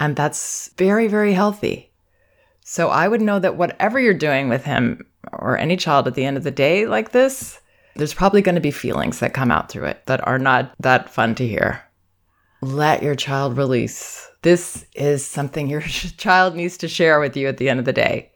And 0.00 0.16
that's 0.16 0.70
very, 0.76 1.08
very 1.08 1.32
healthy. 1.32 1.92
So 2.64 2.88
I 2.88 3.08
would 3.08 3.20
know 3.20 3.38
that 3.38 3.56
whatever 3.56 3.98
you're 3.98 4.14
doing 4.14 4.48
with 4.48 4.64
him 4.64 5.06
or 5.32 5.58
any 5.58 5.76
child 5.76 6.06
at 6.06 6.14
the 6.14 6.24
end 6.24 6.36
of 6.36 6.44
the 6.44 6.50
day 6.50 6.86
like 6.86 7.12
this, 7.12 7.60
there's 7.96 8.14
probably 8.14 8.42
going 8.42 8.54
to 8.54 8.60
be 8.60 8.70
feelings 8.70 9.18
that 9.20 9.34
come 9.34 9.50
out 9.50 9.70
through 9.70 9.86
it 9.86 10.02
that 10.06 10.26
are 10.26 10.38
not 10.38 10.72
that 10.80 11.10
fun 11.10 11.34
to 11.36 11.46
hear. 11.46 11.82
Let 12.60 13.02
your 13.02 13.14
child 13.14 13.56
release. 13.56 14.27
This 14.42 14.86
is 14.94 15.26
something 15.26 15.68
your 15.68 15.80
child 15.82 16.54
needs 16.54 16.76
to 16.78 16.88
share 16.88 17.20
with 17.20 17.36
you 17.36 17.48
at 17.48 17.56
the 17.56 17.68
end 17.68 17.78
of 17.78 17.84
the 17.84 17.92
day. 17.92 18.30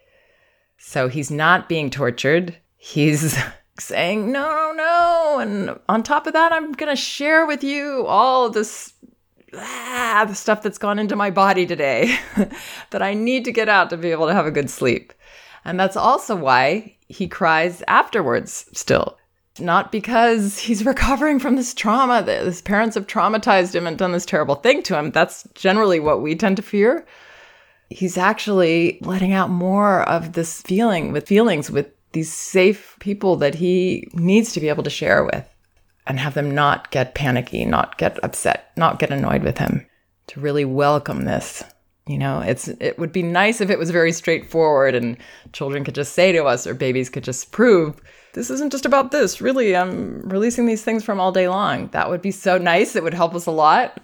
So 0.78 1.08
he's 1.08 1.30
not 1.30 1.68
being 1.68 1.90
tortured. 1.90 2.56
He's 2.76 3.38
saying, 3.78 4.32
no, 4.32 4.50
no, 4.50 4.72
no. 4.76 5.38
And 5.40 5.78
on 5.88 6.02
top 6.02 6.26
of 6.26 6.32
that, 6.32 6.52
I'm 6.52 6.72
going 6.72 6.90
to 6.90 7.00
share 7.00 7.46
with 7.46 7.62
you 7.62 8.04
all 8.06 8.50
this 8.50 8.92
ah, 9.54 10.24
the 10.26 10.34
stuff 10.34 10.62
that's 10.62 10.78
gone 10.78 10.98
into 10.98 11.16
my 11.16 11.30
body 11.30 11.66
today 11.66 12.18
that 12.90 13.02
I 13.02 13.14
need 13.14 13.44
to 13.44 13.52
get 13.52 13.68
out 13.68 13.90
to 13.90 13.96
be 13.96 14.10
able 14.10 14.26
to 14.26 14.34
have 14.34 14.46
a 14.46 14.50
good 14.50 14.70
sleep. 14.70 15.12
And 15.64 15.78
that's 15.78 15.96
also 15.96 16.34
why 16.34 16.96
he 17.08 17.28
cries 17.28 17.82
afterwards 17.86 18.66
still. 18.72 19.18
Not 19.58 19.92
because 19.92 20.58
he's 20.58 20.84
recovering 20.86 21.38
from 21.38 21.56
this 21.56 21.74
trauma, 21.74 22.22
that 22.22 22.44
his 22.44 22.62
parents 22.62 22.94
have 22.94 23.06
traumatized 23.06 23.74
him 23.74 23.86
and 23.86 23.98
done 23.98 24.12
this 24.12 24.26
terrible 24.26 24.56
thing 24.56 24.82
to 24.84 24.98
him. 24.98 25.10
That's 25.10 25.46
generally 25.54 26.00
what 26.00 26.22
we 26.22 26.34
tend 26.34 26.56
to 26.56 26.62
fear. 26.62 27.06
He's 27.90 28.16
actually 28.16 28.98
letting 29.02 29.32
out 29.32 29.50
more 29.50 30.02
of 30.08 30.32
this 30.32 30.62
feeling 30.62 31.12
with 31.12 31.28
feelings 31.28 31.70
with 31.70 31.88
these 32.12 32.32
safe 32.32 32.96
people 33.00 33.36
that 33.36 33.54
he 33.54 34.08
needs 34.14 34.52
to 34.52 34.60
be 34.60 34.68
able 34.68 34.82
to 34.82 34.90
share 34.90 35.24
with 35.24 35.48
and 36.06 36.18
have 36.18 36.34
them 36.34 36.54
not 36.54 36.90
get 36.90 37.14
panicky, 37.14 37.64
not 37.64 37.98
get 37.98 38.22
upset, 38.24 38.70
not 38.76 38.98
get 38.98 39.10
annoyed 39.10 39.42
with 39.42 39.58
him, 39.58 39.86
to 40.28 40.40
really 40.40 40.64
welcome 40.64 41.24
this. 41.24 41.62
You 42.06 42.18
know, 42.18 42.40
it's 42.40 42.68
it 42.68 42.98
would 42.98 43.12
be 43.12 43.22
nice 43.22 43.60
if 43.60 43.70
it 43.70 43.78
was 43.78 43.90
very 43.90 44.10
straightforward 44.10 44.94
and 44.94 45.16
children 45.52 45.84
could 45.84 45.94
just 45.94 46.14
say 46.14 46.32
to 46.32 46.44
us 46.44 46.66
or 46.66 46.74
babies 46.74 47.08
could 47.08 47.22
just 47.22 47.52
prove 47.52 48.00
this 48.34 48.50
isn't 48.50 48.72
just 48.72 48.86
about 48.86 49.10
this. 49.10 49.40
Really, 49.40 49.76
I'm 49.76 50.20
releasing 50.28 50.66
these 50.66 50.82
things 50.82 51.04
from 51.04 51.20
all 51.20 51.32
day 51.32 51.48
long. 51.48 51.88
That 51.88 52.08
would 52.08 52.22
be 52.22 52.30
so 52.30 52.58
nice. 52.58 52.96
It 52.96 53.02
would 53.02 53.14
help 53.14 53.34
us 53.34 53.46
a 53.46 53.50
lot, 53.50 54.00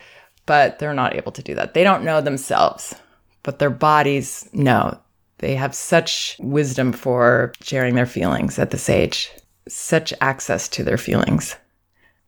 but 0.46 0.78
they're 0.78 0.94
not 0.94 1.16
able 1.16 1.32
to 1.32 1.42
do 1.42 1.54
that. 1.54 1.74
They 1.74 1.82
don't 1.82 2.04
know 2.04 2.20
themselves, 2.20 2.94
but 3.42 3.58
their 3.58 3.70
bodies 3.70 4.48
know. 4.52 4.98
They 5.38 5.54
have 5.54 5.74
such 5.74 6.36
wisdom 6.40 6.92
for 6.92 7.52
sharing 7.62 7.94
their 7.94 8.06
feelings 8.06 8.58
at 8.58 8.70
this 8.70 8.88
age, 8.88 9.30
such 9.68 10.12
access 10.20 10.68
to 10.70 10.82
their 10.82 10.98
feelings. 10.98 11.56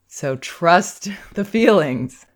So 0.07 0.37
trust 0.37 1.09
the 1.35 1.45
feelings. 1.45 2.26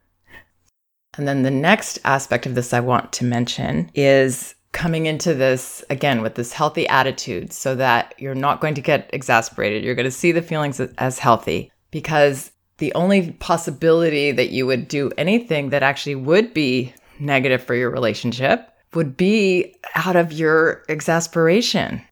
And 1.16 1.28
then 1.28 1.42
the 1.42 1.50
next 1.50 2.00
aspect 2.04 2.44
of 2.44 2.54
this 2.54 2.72
I 2.72 2.80
want 2.80 3.12
to 3.14 3.24
mention 3.24 3.90
is 3.94 4.56
coming 4.74 5.06
into 5.06 5.32
this 5.32 5.82
again 5.88 6.20
with 6.20 6.34
this 6.34 6.52
healthy 6.52 6.86
attitude 6.88 7.52
so 7.52 7.74
that 7.76 8.14
you're 8.18 8.34
not 8.34 8.60
going 8.60 8.74
to 8.74 8.82
get 8.82 9.08
exasperated. 9.12 9.82
You're 9.82 9.94
going 9.94 10.04
to 10.04 10.10
see 10.10 10.32
the 10.32 10.42
feelings 10.42 10.80
as 10.80 11.18
healthy 11.18 11.72
because 11.90 12.50
the 12.78 12.92
only 12.94 13.30
possibility 13.32 14.32
that 14.32 14.50
you 14.50 14.66
would 14.66 14.88
do 14.88 15.10
anything 15.16 15.70
that 15.70 15.82
actually 15.82 16.16
would 16.16 16.52
be 16.52 16.92
negative 17.20 17.62
for 17.62 17.74
your 17.74 17.88
relationship 17.88 18.68
would 18.94 19.16
be 19.16 19.76
out 19.94 20.16
of 20.16 20.32
your 20.32 20.82
exasperation. 20.88 22.02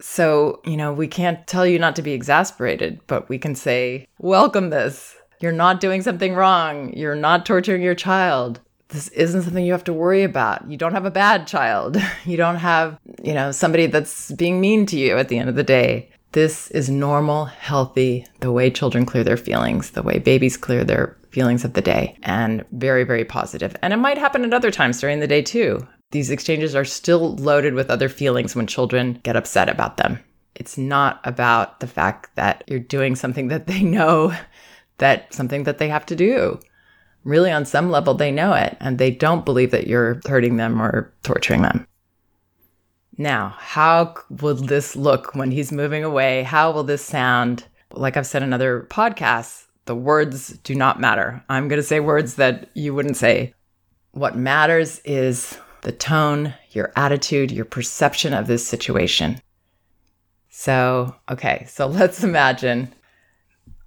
So, 0.00 0.60
you 0.64 0.76
know, 0.76 0.92
we 0.92 1.08
can't 1.08 1.46
tell 1.46 1.66
you 1.66 1.78
not 1.78 1.96
to 1.96 2.02
be 2.02 2.12
exasperated, 2.12 3.00
but 3.06 3.28
we 3.28 3.38
can 3.38 3.54
say, 3.54 4.06
welcome 4.18 4.70
this. 4.70 5.16
You're 5.40 5.52
not 5.52 5.80
doing 5.80 6.02
something 6.02 6.34
wrong. 6.34 6.92
You're 6.92 7.16
not 7.16 7.46
torturing 7.46 7.82
your 7.82 7.94
child. 7.94 8.60
This 8.88 9.08
isn't 9.08 9.42
something 9.42 9.64
you 9.64 9.72
have 9.72 9.84
to 9.84 9.92
worry 9.92 10.22
about. 10.22 10.70
You 10.70 10.76
don't 10.76 10.92
have 10.92 11.06
a 11.06 11.10
bad 11.10 11.46
child. 11.46 11.96
You 12.24 12.38
don't 12.38 12.56
have, 12.56 12.98
you 13.22 13.34
know, 13.34 13.52
somebody 13.52 13.86
that's 13.86 14.30
being 14.32 14.60
mean 14.60 14.86
to 14.86 14.96
you 14.96 15.18
at 15.18 15.28
the 15.28 15.38
end 15.38 15.50
of 15.50 15.56
the 15.56 15.62
day. 15.62 16.08
This 16.32 16.70
is 16.70 16.88
normal, 16.88 17.44
healthy, 17.44 18.26
the 18.40 18.50
way 18.50 18.70
children 18.70 19.04
clear 19.06 19.22
their 19.22 19.36
feelings, 19.36 19.90
the 19.90 20.02
way 20.02 20.18
babies 20.18 20.56
clear 20.56 20.82
their 20.84 21.16
feelings 21.30 21.64
of 21.64 21.74
the 21.74 21.82
day, 21.82 22.16
and 22.22 22.64
very, 22.72 23.04
very 23.04 23.24
positive. 23.24 23.76
And 23.82 23.92
it 23.92 23.98
might 23.98 24.18
happen 24.18 24.44
at 24.44 24.54
other 24.54 24.70
times 24.70 25.00
during 25.00 25.20
the 25.20 25.26
day 25.26 25.42
too. 25.42 25.86
These 26.10 26.30
exchanges 26.30 26.74
are 26.74 26.84
still 26.84 27.36
loaded 27.36 27.74
with 27.74 27.90
other 27.90 28.08
feelings 28.08 28.56
when 28.56 28.66
children 28.66 29.20
get 29.22 29.36
upset 29.36 29.68
about 29.68 29.96
them. 29.96 30.18
It's 30.54 30.78
not 30.78 31.20
about 31.24 31.80
the 31.80 31.86
fact 31.86 32.34
that 32.36 32.64
you're 32.66 32.78
doing 32.78 33.16
something 33.16 33.48
that 33.48 33.66
they 33.66 33.82
know 33.98 34.34
that 34.98 35.32
something 35.34 35.64
that 35.64 35.78
they 35.78 35.88
have 35.88 36.06
to 36.06 36.16
do. 36.16 36.60
Really, 37.24 37.50
on 37.50 37.64
some 37.64 37.90
level, 37.90 38.14
they 38.14 38.30
know 38.30 38.52
it 38.52 38.76
and 38.80 38.98
they 38.98 39.10
don't 39.10 39.44
believe 39.44 39.70
that 39.70 39.86
you're 39.86 40.20
hurting 40.26 40.56
them 40.56 40.80
or 40.80 41.12
torturing 41.22 41.62
them. 41.62 41.86
Now, 43.16 43.54
how 43.58 44.14
will 44.28 44.54
this 44.54 44.96
look 44.96 45.34
when 45.34 45.50
he's 45.50 45.72
moving 45.72 46.04
away? 46.04 46.42
How 46.42 46.70
will 46.70 46.82
this 46.82 47.04
sound? 47.04 47.66
Like 47.92 48.16
I've 48.16 48.26
said 48.26 48.42
in 48.42 48.52
other 48.52 48.86
podcasts, 48.90 49.66
the 49.86 49.94
words 49.94 50.58
do 50.64 50.74
not 50.74 51.00
matter. 51.00 51.42
I'm 51.48 51.68
going 51.68 51.80
to 51.80 51.86
say 51.86 52.00
words 52.00 52.34
that 52.34 52.68
you 52.74 52.94
wouldn't 52.94 53.16
say. 53.16 53.54
What 54.12 54.36
matters 54.36 55.00
is 55.00 55.58
the 55.82 55.92
tone, 55.92 56.54
your 56.70 56.92
attitude, 56.96 57.50
your 57.50 57.64
perception 57.64 58.32
of 58.32 58.46
this 58.46 58.66
situation. 58.66 59.40
So, 60.48 61.14
okay, 61.30 61.66
so 61.68 61.86
let's 61.88 62.24
imagine 62.24 62.92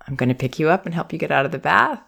I'm 0.08 0.16
going 0.16 0.30
to 0.30 0.36
pick 0.36 0.60
you 0.60 0.70
up 0.70 0.86
and 0.86 0.94
help 0.96 1.12
you 1.12 1.20
get 1.20 1.32
out 1.32 1.46
of 1.46 1.52
the 1.52 1.60
bath. 1.60 2.02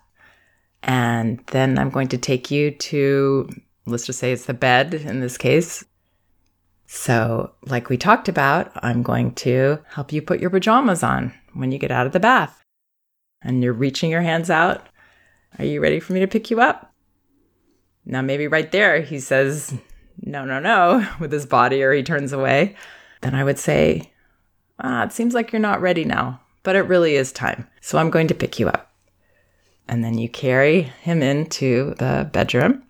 And 0.84 1.40
then 1.48 1.78
I'm 1.78 1.90
going 1.90 2.08
to 2.10 2.18
take 2.18 2.50
you 2.50 2.72
to, 2.72 3.50
let's 3.86 4.06
just 4.06 4.20
say 4.20 4.32
it's 4.32 4.46
the 4.46 4.54
bed 4.54 4.94
in 4.94 5.20
this 5.20 5.38
case. 5.38 5.84
So, 6.88 7.52
like 7.68 7.90
we 7.90 7.98
talked 7.98 8.28
about, 8.28 8.72
I'm 8.76 9.04
going 9.04 9.34
to 9.36 9.80
help 9.90 10.12
you 10.12 10.22
put 10.22 10.40
your 10.40 10.50
pajamas 10.50 11.04
on 11.04 11.34
when 11.54 11.72
you 11.72 11.78
get 11.78 11.92
out 11.92 12.08
of 12.08 12.14
the 12.14 12.20
bath. 12.20 12.64
And 13.42 13.64
you're 13.64 13.74
reaching 13.74 14.10
your 14.10 14.24
hands 14.24 14.50
out. 14.50 14.88
Are 15.60 15.66
you 15.66 15.82
ready 15.82 16.00
for 16.00 16.14
me 16.14 16.20
to 16.22 16.28
pick 16.28 16.50
you 16.50 16.62
up? 16.62 16.94
Now, 18.06 18.22
maybe 18.22 18.48
right 18.48 18.72
there 18.72 19.02
he 19.02 19.20
says, 19.20 19.78
no, 20.22 20.46
no, 20.46 20.60
no, 20.60 21.08
with 21.20 21.32
his 21.32 21.46
body, 21.46 21.84
or 21.84 21.94
he 21.94 22.04
turns 22.04 22.34
away. 22.34 22.76
Then 23.22 23.36
I 23.36 23.44
would 23.44 23.60
say, 23.60 24.12
ah, 24.80 25.04
it 25.04 25.12
seems 25.12 25.34
like 25.34 25.52
you're 25.52 25.60
not 25.60 25.82
ready 25.82 26.06
now, 26.06 26.42
but 26.64 26.76
it 26.76 26.82
really 26.88 27.16
is 27.16 27.32
time. 27.32 27.68
So 27.82 27.98
I'm 27.98 28.10
going 28.10 28.28
to 28.28 28.34
pick 28.34 28.60
you 28.60 28.68
up. 28.68 28.89
And 29.90 30.04
then 30.04 30.20
you 30.20 30.30
carry 30.30 30.84
him 31.02 31.24
into 31.24 31.96
the 31.96 32.30
bedroom. 32.32 32.84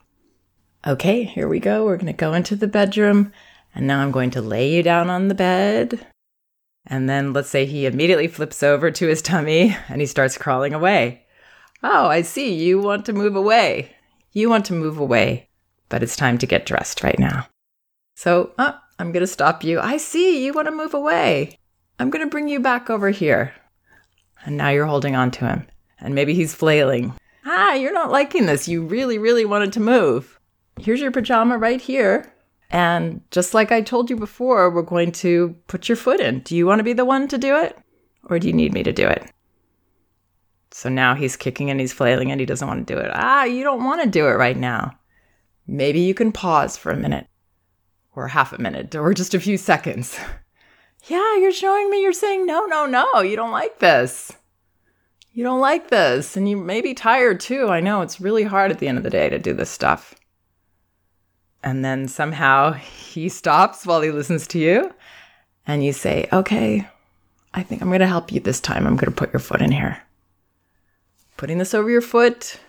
Okay, 0.86 1.24
here 1.24 1.48
we 1.48 1.62
go. 1.62 1.86
We're 1.86 1.96
going 1.96 2.08
to 2.08 2.14
go 2.14 2.34
into 2.34 2.58
the 2.58 2.68
bedroom. 2.68 3.32
And 3.74 3.88
now 3.88 4.02
I'm 4.02 4.12
going 4.12 4.32
to 4.32 4.42
lay 4.42 4.70
you 4.70 4.84
down 4.84 5.10
on 5.10 5.30
the 5.30 5.34
bed. 5.34 6.06
And 6.86 7.10
then 7.10 7.32
let's 7.32 7.50
say 7.50 7.66
he 7.66 7.86
immediately 7.86 8.28
flips 8.28 8.62
over 8.62 8.92
to 8.92 9.08
his 9.08 9.22
tummy 9.22 9.78
and 9.88 10.02
he 10.02 10.08
starts 10.08 10.38
crawling 10.38 10.74
away. 10.74 11.26
Oh, 11.82 12.08
I 12.08 12.22
see. 12.22 12.54
You 12.54 12.80
want 12.80 13.06
to 13.06 13.14
move 13.14 13.38
away. 13.38 13.96
You 14.34 14.50
want 14.50 14.66
to 14.66 14.74
move 14.74 14.98
away, 14.98 15.48
but 15.88 16.04
it's 16.04 16.18
time 16.18 16.38
to 16.40 16.46
get 16.46 16.66
dressed 16.66 17.02
right 17.02 17.18
now. 17.18 17.48
So, 18.16 18.52
uh, 18.58 18.74
I'm 19.00 19.14
going 19.14 19.22
to 19.22 19.28
stop 19.28 19.64
you. 19.64 19.80
I 19.80 19.96
see 19.96 20.44
you 20.44 20.52
want 20.52 20.68
to 20.68 20.72
move 20.74 20.94
away. 20.94 21.58
I'm 21.98 22.10
going 22.10 22.26
to 22.26 22.30
bring 22.30 22.50
you 22.50 22.60
back 22.60 22.90
over 22.90 23.10
here. 23.10 23.54
And 24.44 24.58
now 24.58 24.68
you're 24.68 24.86
holding 24.86 25.16
on 25.16 25.32
to 25.32 25.48
him. 25.48 25.68
And 26.02 26.16
maybe 26.16 26.34
he's 26.34 26.56
flailing. 26.56 27.14
Ah, 27.46 27.74
you're 27.74 27.94
not 27.94 28.12
liking 28.12 28.46
this. 28.46 28.68
You 28.68 28.84
really, 28.84 29.18
really 29.18 29.46
wanted 29.46 29.74
to 29.74 29.80
move. 29.80 30.40
Here's 30.80 31.02
your 31.02 31.12
pajama 31.12 31.58
right 31.58 31.82
here. 31.82 32.32
And 32.70 33.22
just 33.32 33.54
like 33.54 33.72
I 33.72 33.82
told 33.82 34.10
you 34.10 34.16
before, 34.16 34.70
we're 34.70 34.82
going 34.82 35.12
to 35.14 35.56
put 35.68 35.90
your 35.90 35.96
foot 35.96 36.20
in. 36.20 36.40
Do 36.42 36.56
you 36.56 36.66
want 36.66 36.80
to 36.80 36.84
be 36.84 36.94
the 36.94 37.06
one 37.06 37.28
to 37.30 37.38
do 37.38 37.58
it? 37.58 37.78
Or 38.30 38.38
do 38.38 38.48
you 38.48 38.54
need 38.54 38.74
me 38.74 38.84
to 38.84 38.94
do 38.94 39.08
it? 39.08 39.32
So 40.72 40.88
now 40.88 41.16
he's 41.16 41.36
kicking 41.36 41.70
and 41.70 41.80
he's 41.80 41.94
flailing 41.94 42.32
and 42.32 42.40
he 42.40 42.46
doesn't 42.46 42.68
want 42.68 42.86
to 42.88 42.94
do 42.94 43.00
it. 43.00 43.12
Ah, 43.14 43.44
you 43.44 43.64
don't 43.64 43.84
want 43.84 44.04
to 44.04 44.10
do 44.10 44.28
it 44.28 44.34
right 44.34 44.58
now. 44.58 44.92
Maybe 45.68 46.00
you 46.00 46.14
can 46.14 46.32
pause 46.32 46.78
for 46.78 46.92
a 46.92 46.98
minute 46.98 47.28
or 48.16 48.28
half 48.28 48.54
a 48.54 48.62
minute 48.62 48.96
or 48.96 49.14
just 49.14 49.34
a 49.34 49.40
few 49.40 49.58
seconds. 49.58 50.18
yeah, 51.08 51.38
you're 51.38 51.52
showing 51.52 51.90
me 51.90 52.02
you're 52.02 52.14
saying, 52.14 52.46
no, 52.46 52.66
no, 52.66 52.86
no, 52.86 53.22
you 53.22 53.36
don't 53.36 53.52
like 53.52 53.80
this. 53.80 54.32
You 55.40 55.46
don't 55.46 55.62
like 55.62 55.88
this. 55.88 56.36
And 56.36 56.50
you 56.50 56.58
may 56.58 56.82
be 56.82 56.94
tired 56.94 57.40
too. 57.40 57.70
I 57.70 57.80
know 57.80 58.02
it's 58.02 58.20
really 58.20 58.44
hard 58.44 58.72
at 58.72 58.80
the 58.80 58.90
end 58.90 58.98
of 58.98 59.06
the 59.06 59.10
day 59.10 59.30
to 59.30 59.40
do 59.40 59.54
this 59.54 59.70
stuff. 59.70 60.14
And 61.64 61.86
then 61.86 62.10
somehow 62.10 62.74
he 62.74 63.30
stops 63.30 63.86
while 63.86 64.02
he 64.02 64.12
listens 64.12 64.46
to 64.48 64.60
you. 64.60 64.94
And 65.66 65.82
you 65.82 65.94
say, 65.94 66.28
okay, 66.34 66.90
I 67.54 67.64
think 67.64 67.82
I'm 67.82 67.88
going 67.88 68.02
to 68.02 68.06
help 68.06 68.34
you 68.34 68.42
this 68.42 68.60
time. 68.60 68.86
I'm 68.86 68.98
going 68.98 69.14
to 69.14 69.18
put 69.18 69.32
your 69.32 69.40
foot 69.40 69.62
in 69.62 69.72
here 69.72 70.02
putting 71.38 71.58
this 71.58 71.74
over 71.74 71.90
your 71.90 72.02
foot. 72.02 72.60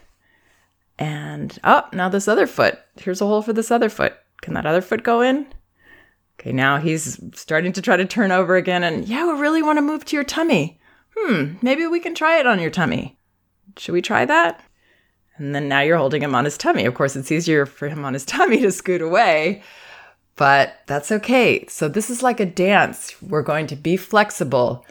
And 0.96 1.58
oh, 1.64 1.88
now 1.92 2.08
this 2.08 2.28
other 2.28 2.46
foot. 2.46 2.78
Here's 3.00 3.20
a 3.20 3.26
hole 3.26 3.42
for 3.42 3.52
this 3.52 3.72
other 3.72 3.88
foot. 3.88 4.14
Can 4.42 4.54
that 4.54 4.64
other 4.64 4.80
foot 4.80 5.02
go 5.02 5.22
in? 5.22 5.48
Okay, 6.38 6.52
now 6.52 6.76
he's 6.76 7.18
starting 7.34 7.72
to 7.72 7.82
try 7.82 7.96
to 7.96 8.04
turn 8.04 8.30
over 8.30 8.54
again. 8.54 8.84
And 8.84 9.08
yeah, 9.08 9.26
we 9.26 9.40
really 9.40 9.60
want 9.60 9.78
to 9.78 9.82
move 9.82 10.04
to 10.04 10.14
your 10.14 10.22
tummy. 10.22 10.79
Hmm, 11.16 11.54
maybe 11.62 11.86
we 11.86 12.00
can 12.00 12.14
try 12.14 12.38
it 12.38 12.46
on 12.46 12.60
your 12.60 12.70
tummy. 12.70 13.18
Should 13.76 13.92
we 13.92 14.02
try 14.02 14.24
that? 14.24 14.62
And 15.36 15.54
then 15.54 15.68
now 15.68 15.80
you're 15.80 15.96
holding 15.96 16.22
him 16.22 16.34
on 16.34 16.44
his 16.44 16.58
tummy. 16.58 16.84
Of 16.84 16.94
course, 16.94 17.16
it's 17.16 17.32
easier 17.32 17.64
for 17.64 17.88
him 17.88 18.04
on 18.04 18.14
his 18.14 18.24
tummy 18.26 18.60
to 18.60 18.70
scoot 18.70 19.00
away, 19.00 19.62
but 20.36 20.80
that's 20.86 21.10
okay. 21.10 21.66
So, 21.68 21.88
this 21.88 22.10
is 22.10 22.22
like 22.22 22.40
a 22.40 22.46
dance. 22.46 23.20
We're 23.22 23.42
going 23.42 23.66
to 23.68 23.76
be 23.76 23.96
flexible. 23.96 24.84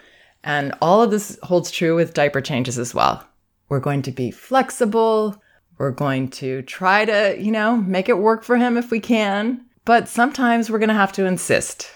And 0.44 0.74
all 0.82 1.02
of 1.02 1.12
this 1.12 1.38
holds 1.44 1.70
true 1.70 1.96
with 1.96 2.14
diaper 2.14 2.42
changes 2.42 2.80
as 2.80 2.96
well. 2.96 3.28
We're 3.68 3.80
going 3.80 4.02
to 4.04 4.12
be 4.12 4.32
flexible. 4.32 5.42
We're 5.78 5.92
going 5.92 6.30
to 6.32 6.62
try 6.64 7.06
to, 7.06 7.38
you 7.40 7.52
know, 7.52 7.78
make 7.78 8.10
it 8.10 8.18
work 8.18 8.44
for 8.44 8.58
him 8.58 8.78
if 8.78 8.90
we 8.92 9.00
can. 9.00 9.66
But 9.86 10.08
sometimes 10.08 10.70
we're 10.70 10.80
going 10.80 10.90
to 10.90 10.96
have 10.96 11.14
to 11.14 11.26
insist. 11.26 11.92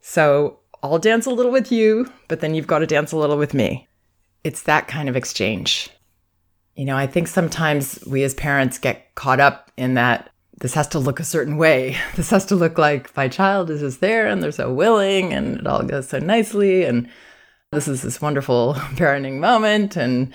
So 0.00 0.60
I'll 0.90 0.98
dance 0.98 1.26
a 1.26 1.30
little 1.30 1.52
with 1.52 1.70
you, 1.72 2.10
but 2.28 2.40
then 2.40 2.54
you've 2.54 2.66
got 2.66 2.80
to 2.80 2.86
dance 2.86 3.12
a 3.12 3.16
little 3.16 3.36
with 3.36 3.54
me. 3.54 3.88
It's 4.44 4.62
that 4.62 4.88
kind 4.88 5.08
of 5.08 5.16
exchange. 5.16 5.90
You 6.74 6.84
know, 6.84 6.96
I 6.96 7.06
think 7.06 7.28
sometimes 7.28 8.02
we 8.06 8.22
as 8.22 8.34
parents 8.34 8.78
get 8.78 9.14
caught 9.14 9.40
up 9.40 9.70
in 9.76 9.94
that 9.94 10.30
this 10.58 10.74
has 10.74 10.88
to 10.88 10.98
look 10.98 11.20
a 11.20 11.24
certain 11.24 11.56
way. 11.56 11.96
This 12.16 12.30
has 12.30 12.46
to 12.46 12.56
look 12.56 12.78
like 12.78 13.14
my 13.16 13.28
child 13.28 13.70
is 13.70 13.80
just 13.80 14.00
there 14.00 14.26
and 14.26 14.42
they're 14.42 14.52
so 14.52 14.72
willing 14.72 15.32
and 15.32 15.58
it 15.58 15.66
all 15.66 15.82
goes 15.82 16.08
so 16.08 16.18
nicely. 16.18 16.84
And 16.84 17.08
this 17.72 17.88
is 17.88 18.02
this 18.02 18.20
wonderful 18.20 18.74
parenting 18.94 19.38
moment. 19.38 19.96
And 19.96 20.32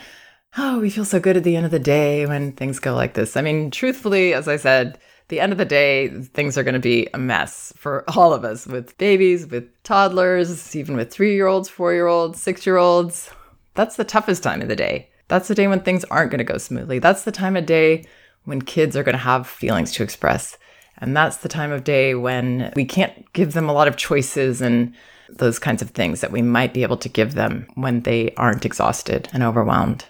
oh, 0.57 0.79
we 0.79 0.89
feel 0.89 1.05
so 1.05 1.19
good 1.19 1.37
at 1.37 1.43
the 1.43 1.55
end 1.55 1.65
of 1.65 1.71
the 1.71 1.79
day 1.79 2.25
when 2.25 2.51
things 2.53 2.79
go 2.79 2.93
like 2.93 3.13
this. 3.13 3.35
I 3.35 3.41
mean, 3.41 3.71
truthfully, 3.71 4.33
as 4.33 4.47
I 4.47 4.57
said, 4.57 4.99
the 5.31 5.39
end 5.39 5.53
of 5.53 5.57
the 5.57 5.65
day, 5.65 6.09
things 6.09 6.57
are 6.57 6.63
going 6.63 6.73
to 6.73 6.79
be 6.79 7.07
a 7.13 7.17
mess 7.17 7.73
for 7.77 8.03
all 8.15 8.33
of 8.33 8.43
us 8.43 8.67
with 8.67 8.97
babies, 8.97 9.47
with 9.47 9.65
toddlers, 9.83 10.75
even 10.75 10.97
with 10.97 11.09
three 11.09 11.33
year 11.33 11.47
olds, 11.47 11.69
four 11.69 11.93
year 11.93 12.05
olds, 12.05 12.39
six 12.39 12.65
year 12.65 12.75
olds. 12.75 13.31
That's 13.73 13.95
the 13.95 14.03
toughest 14.03 14.43
time 14.43 14.61
of 14.61 14.67
the 14.67 14.75
day. 14.75 15.09
That's 15.29 15.47
the 15.47 15.55
day 15.55 15.67
when 15.67 15.79
things 15.79 16.03
aren't 16.05 16.31
going 16.31 16.39
to 16.39 16.43
go 16.43 16.57
smoothly. 16.57 16.99
That's 16.99 17.23
the 17.23 17.31
time 17.31 17.55
of 17.55 17.65
day 17.65 18.05
when 18.43 18.61
kids 18.61 18.97
are 18.97 19.03
going 19.03 19.13
to 19.13 19.19
have 19.19 19.47
feelings 19.47 19.93
to 19.93 20.03
express. 20.03 20.57
And 20.97 21.15
that's 21.15 21.37
the 21.37 21.49
time 21.49 21.71
of 21.71 21.85
day 21.85 22.13
when 22.13 22.73
we 22.75 22.83
can't 22.83 23.31
give 23.31 23.53
them 23.53 23.69
a 23.69 23.73
lot 23.73 23.87
of 23.87 23.95
choices 23.95 24.61
and 24.61 24.93
those 25.29 25.59
kinds 25.59 25.81
of 25.81 25.91
things 25.91 26.19
that 26.19 26.33
we 26.33 26.41
might 26.41 26.73
be 26.73 26.83
able 26.83 26.97
to 26.97 27.07
give 27.07 27.35
them 27.35 27.67
when 27.75 28.01
they 28.01 28.33
aren't 28.35 28.65
exhausted 28.65 29.29
and 29.31 29.43
overwhelmed. 29.43 30.03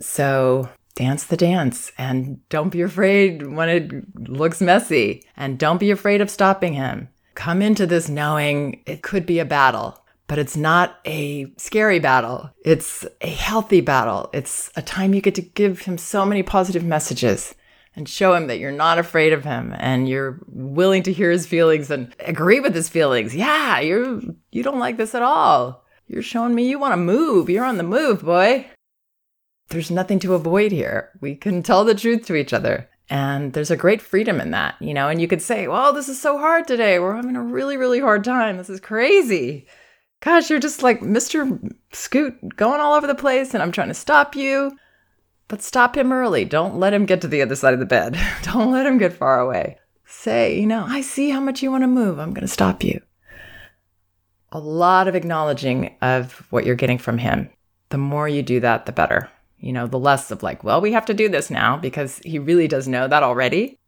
So 0.00 0.70
dance 0.96 1.22
the 1.22 1.36
dance 1.36 1.92
and 1.96 2.40
don't 2.48 2.70
be 2.70 2.82
afraid 2.82 3.46
when 3.46 3.68
it 3.68 4.28
looks 4.28 4.60
messy 4.60 5.22
and 5.36 5.58
don't 5.58 5.78
be 5.78 5.92
afraid 5.92 6.20
of 6.20 6.28
stopping 6.28 6.72
him. 6.72 7.08
Come 7.36 7.62
into 7.62 7.86
this 7.86 8.08
knowing 8.08 8.82
it 8.86 9.02
could 9.02 9.26
be 9.26 9.38
a 9.38 9.44
battle 9.44 10.02
but 10.28 10.38
it's 10.38 10.56
not 10.56 10.98
a 11.04 11.46
scary 11.56 12.00
battle. 12.00 12.50
It's 12.64 13.06
a 13.20 13.28
healthy 13.28 13.80
battle. 13.80 14.28
It's 14.32 14.70
a 14.76 14.82
time 14.82 15.14
you 15.14 15.20
get 15.20 15.34
to 15.36 15.42
give 15.42 15.82
him 15.82 15.98
so 15.98 16.26
many 16.26 16.42
positive 16.42 16.84
messages 16.84 17.54
and 17.94 18.08
show 18.08 18.34
him 18.34 18.46
that 18.48 18.58
you're 18.58 18.72
not 18.72 18.98
afraid 18.98 19.32
of 19.32 19.44
him 19.44 19.74
and 19.78 20.08
you're 20.08 20.40
willing 20.48 21.02
to 21.04 21.12
hear 21.12 21.30
his 21.30 21.46
feelings 21.46 21.90
and 21.90 22.14
agree 22.20 22.60
with 22.60 22.74
his 22.74 22.88
feelings. 22.88 23.34
Yeah, 23.34 23.80
you're 23.80 24.20
you 24.50 24.62
don't 24.62 24.80
like 24.80 24.96
this 24.96 25.14
at 25.14 25.22
all. 25.22 25.84
You're 26.08 26.22
showing 26.22 26.54
me 26.54 26.68
you 26.68 26.78
want 26.78 26.92
to 26.92 26.98
move. 26.98 27.48
You're 27.48 27.64
on 27.64 27.78
the 27.78 27.82
move, 27.82 28.22
boy. 28.22 28.66
There's 29.68 29.90
nothing 29.90 30.18
to 30.20 30.34
avoid 30.34 30.72
here. 30.72 31.10
We 31.20 31.34
can 31.34 31.62
tell 31.62 31.84
the 31.84 31.94
truth 31.94 32.26
to 32.26 32.36
each 32.36 32.52
other. 32.52 32.88
And 33.08 33.52
there's 33.52 33.70
a 33.70 33.76
great 33.76 34.02
freedom 34.02 34.40
in 34.40 34.50
that, 34.50 34.74
you 34.80 34.92
know, 34.92 35.08
and 35.08 35.20
you 35.20 35.28
could 35.28 35.42
say, 35.42 35.68
well, 35.68 35.92
this 35.92 36.08
is 36.08 36.20
so 36.20 36.38
hard 36.38 36.66
today. 36.66 36.98
We're 36.98 37.14
having 37.14 37.36
a 37.36 37.42
really, 37.42 37.76
really 37.76 38.00
hard 38.00 38.24
time. 38.24 38.56
This 38.56 38.68
is 38.68 38.80
crazy 38.80 39.66
gosh, 40.20 40.50
you're 40.50 40.58
just 40.58 40.82
like 40.82 41.00
Mr. 41.00 41.72
Scoot 41.92 42.56
going 42.56 42.80
all 42.80 42.94
over 42.94 43.06
the 43.06 43.14
place, 43.14 43.54
and 43.54 43.62
I'm 43.62 43.72
trying 43.72 43.88
to 43.88 43.94
stop 43.94 44.34
you. 44.34 44.76
But 45.48 45.62
stop 45.62 45.96
him 45.96 46.12
early. 46.12 46.44
Don't 46.44 46.80
let 46.80 46.92
him 46.92 47.06
get 47.06 47.20
to 47.20 47.28
the 47.28 47.40
other 47.40 47.54
side 47.54 47.72
of 47.72 47.78
the 47.78 47.86
bed. 47.86 48.18
Don't 48.42 48.72
let 48.72 48.86
him 48.86 48.98
get 48.98 49.12
far 49.12 49.38
away. 49.38 49.78
Say, 50.04 50.58
you 50.58 50.66
know, 50.66 50.84
I 50.84 51.00
see 51.00 51.30
how 51.30 51.38
much 51.38 51.62
you 51.62 51.70
want 51.70 51.84
to 51.84 51.88
move. 51.88 52.18
I'm 52.18 52.34
going 52.34 52.46
to 52.46 52.48
stop 52.48 52.82
you. 52.82 53.00
A 54.50 54.58
lot 54.58 55.06
of 55.06 55.14
acknowledging 55.14 55.94
of 56.02 56.44
what 56.50 56.66
you're 56.66 56.74
getting 56.74 56.98
from 56.98 57.18
him. 57.18 57.48
The 57.90 57.98
more 57.98 58.28
you 58.28 58.42
do 58.42 58.58
that, 58.58 58.86
the 58.86 58.92
better. 58.92 59.30
You 59.58 59.72
know, 59.72 59.86
the 59.86 59.98
less 59.98 60.30
of 60.30 60.42
like, 60.42 60.62
well, 60.62 60.80
we 60.80 60.92
have 60.92 61.06
to 61.06 61.14
do 61.14 61.28
this 61.28 61.50
now 61.50 61.76
because 61.76 62.18
he 62.18 62.38
really 62.38 62.68
does 62.68 62.86
know 62.86 63.08
that 63.08 63.22
already. 63.22 63.78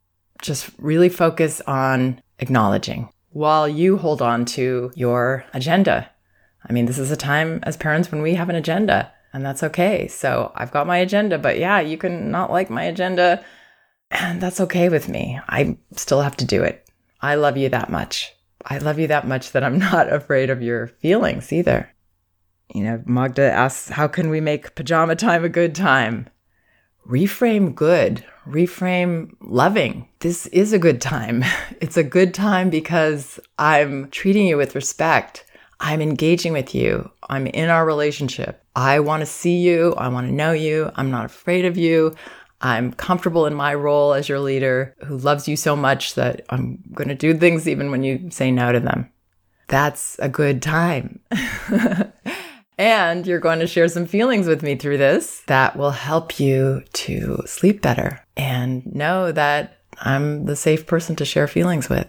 Just 0.41 0.71
really 0.79 1.09
focus 1.09 1.61
on 1.63 2.23
acknowledging 2.39 3.11
while 3.31 3.69
you 3.69 3.99
hold 3.99 4.23
on 4.23 4.45
to 4.45 4.91
your 4.95 5.45
agenda 5.53 6.11
I 6.69 6.73
mean, 6.73 6.87
this 6.87 6.99
is 6.99 7.11
a 7.11 7.17
time 7.17 7.61
as 7.63 7.77
parents 7.77 8.11
when 8.11 8.23
we 8.23 8.35
have 8.35 8.49
an 8.49 8.57
agenda, 8.57 9.13
and 9.33 9.45
that's 9.45 9.63
okay. 9.63 10.09
So 10.09 10.53
I've 10.55 10.71
got 10.71 10.87
my 10.87 10.99
agenda, 10.99 11.39
but 11.39 11.59
yeah, 11.59 11.81
you 11.81 11.97
can 11.97 12.31
not 12.31 12.51
like 12.51 12.71
my 12.71 12.85
agenda, 12.85 13.45
and 14.11 14.41
that's 14.41 14.61
okay 14.61 14.89
with 14.89 15.09
me. 15.09 15.41
I 15.49 15.79
still 15.93 16.21
have 16.21 16.37
to 16.39 16.45
do 16.45 16.63
it. 16.63 16.89
I 17.21 17.37
love 17.37 17.57
you 17.57 17.69
that 17.71 17.91
much. 17.91 18.35
I 18.65 18.79
love 18.79 18.99
you 18.99 19.07
that 19.07 19.27
much 19.27 19.53
that 19.53 19.65
I'm 19.65 19.79
not 19.91 20.13
afraid 20.13 20.51
of 20.51 20.63
your 20.63 20.89
feelings 20.89 21.53
either. 21.53 21.91
You 22.75 22.83
know, 22.83 23.03
Magda 23.07 23.51
asks, 23.51 23.89
how 23.89 24.09
can 24.09 24.31
we 24.31 24.41
make 24.41 24.75
pajama 24.75 25.17
time 25.17 25.45
a 25.45 25.49
good 25.49 25.75
time? 25.75 26.29
Reframe 27.09 27.75
good, 27.75 28.25
reframe 28.47 29.35
loving. 29.41 30.09
This 30.21 30.47
is 30.49 30.73
a 30.73 30.79
good 30.79 31.01
time. 31.01 31.45
It's 31.81 31.97
a 31.97 32.03
good 32.03 32.35
time 32.35 32.71
because 32.71 33.39
I'm 33.59 34.11
treating 34.11 34.47
you 34.47 34.57
with 34.57 34.75
respect. 34.75 35.45
I'm 35.81 36.03
engaging 36.03 36.53
with 36.53 36.75
you. 36.75 37.11
I'm 37.31 37.47
in 37.47 37.71
our 37.71 37.87
relationship. 37.87 38.63
I 38.75 38.99
want 39.01 39.21
to 39.21 39.27
see 39.27 39.59
you. 39.59 39.95
I 39.97 40.09
want 40.09 40.27
to 40.27 40.35
know 40.35 40.51
you. 40.53 40.91
I'm 40.97 41.11
not 41.11 41.25
afraid 41.25 41.65
of 41.65 41.77
you. 41.77 42.17
I'm 42.61 42.93
comfortable 42.93 43.47
in 43.47 43.55
my 43.55 43.75
role 43.75 44.13
as 44.13 44.29
your 44.29 44.41
leader 44.41 44.97
who 45.07 45.17
loves 45.17 45.47
you 45.47 45.57
so 45.57 45.77
much 45.77 46.17
that 46.17 46.45
I'm 46.51 46.83
going 46.93 47.09
to 47.09 47.15
do 47.15 47.33
things 47.33 47.69
even 47.69 47.91
when 47.93 48.03
you 48.03 48.29
say 48.31 48.51
no 48.51 48.73
to 48.73 48.81
them. 48.81 49.09
That's 49.69 50.19
a 50.19 50.29
good 50.29 50.63
time. 50.63 51.21
and 52.79 53.27
you're 53.27 53.41
going 53.41 53.59
to 53.59 53.67
share 53.67 53.89
some 53.89 54.07
feelings 54.07 54.47
with 54.47 54.63
me 54.63 54.77
through 54.77 54.99
this 54.99 55.43
that 55.47 55.77
will 55.77 55.91
help 55.91 56.39
you 56.39 56.85
to 56.93 57.43
sleep 57.45 57.83
better 57.83 58.25
and 58.37 58.87
know 58.95 59.33
that 59.33 59.79
I'm 60.01 60.45
the 60.45 60.57
safe 60.57 60.87
person 60.87 61.17
to 61.17 61.25
share 61.25 61.49
feelings 61.49 61.89
with. 61.89 62.09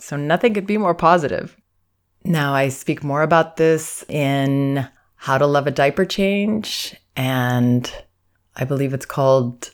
So 0.00 0.16
nothing 0.16 0.54
could 0.54 0.66
be 0.66 0.78
more 0.78 0.94
positive. 0.94 1.56
Now, 2.24 2.54
I 2.54 2.68
speak 2.68 3.04
more 3.04 3.22
about 3.22 3.56
this 3.56 4.04
in 4.08 4.88
How 5.16 5.38
to 5.38 5.46
Love 5.46 5.66
a 5.66 5.70
Diaper 5.70 6.04
Change, 6.04 6.94
and 7.16 7.92
I 8.56 8.64
believe 8.64 8.94
it's 8.94 9.06
called 9.06 9.70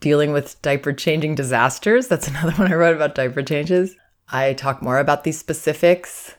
Dealing 0.00 0.32
with 0.32 0.60
Diaper 0.62 0.92
Changing 0.92 1.34
Disasters. 1.34 2.08
That's 2.08 2.28
another 2.28 2.52
one 2.52 2.72
I 2.72 2.76
wrote 2.76 2.96
about 2.96 3.14
diaper 3.14 3.42
changes. 3.42 3.96
I 4.30 4.52
talk 4.54 4.82
more 4.82 4.98
about 4.98 5.24
these 5.24 5.38
specifics, 5.38 6.34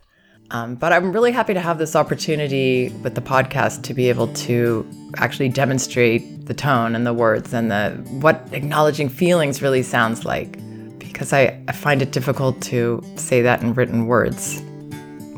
um, 0.51 0.75
but 0.75 0.91
I'm 0.91 1.12
really 1.12 1.31
happy 1.31 1.53
to 1.53 1.62
have 1.62 1.77
this 1.77 1.95
opportunity 1.95 2.89
with 3.03 3.15
the 3.15 3.21
podcast 3.21 3.83
to 3.83 3.93
be 3.93 4.09
able 4.09 4.27
to 4.33 4.88
actually 5.17 5.49
demonstrate 5.49 6.45
the 6.45 6.53
tone 6.53 6.95
and 6.95 7.05
the 7.05 7.13
words 7.13 7.53
and 7.53 7.71
the 7.71 7.91
what 8.19 8.47
acknowledging 8.51 9.09
feelings 9.09 9.62
really 9.62 9.83
sounds 9.83 10.25
like 10.25 10.57
because 10.97 11.33
I, 11.33 11.62
I 11.67 11.73
find 11.73 12.01
it 12.01 12.12
difficult 12.12 12.62
to 12.63 13.03
say 13.15 13.41
that 13.41 13.62
in 13.62 13.73
written 13.73 14.07
words 14.07 14.62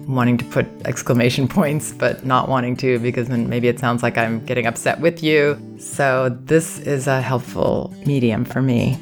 wanting 0.07 0.37
to 0.37 0.45
put 0.45 0.67
exclamation 0.85 1.47
points, 1.57 1.93
but 1.93 2.25
not 2.25 2.49
wanting 2.49 2.75
to 2.77 2.99
because 2.99 3.27
then 3.27 3.49
maybe 3.49 3.67
it 3.67 3.79
sounds 3.79 4.03
like 4.03 4.17
I'm 4.17 4.43
getting 4.45 4.65
upset 4.65 4.99
with 4.99 5.23
you. 5.23 5.59
So, 5.79 6.29
this 6.43 6.79
is 6.79 7.07
a 7.07 7.21
helpful 7.21 7.93
medium 8.05 8.45
for 8.45 8.61
me. 8.61 8.99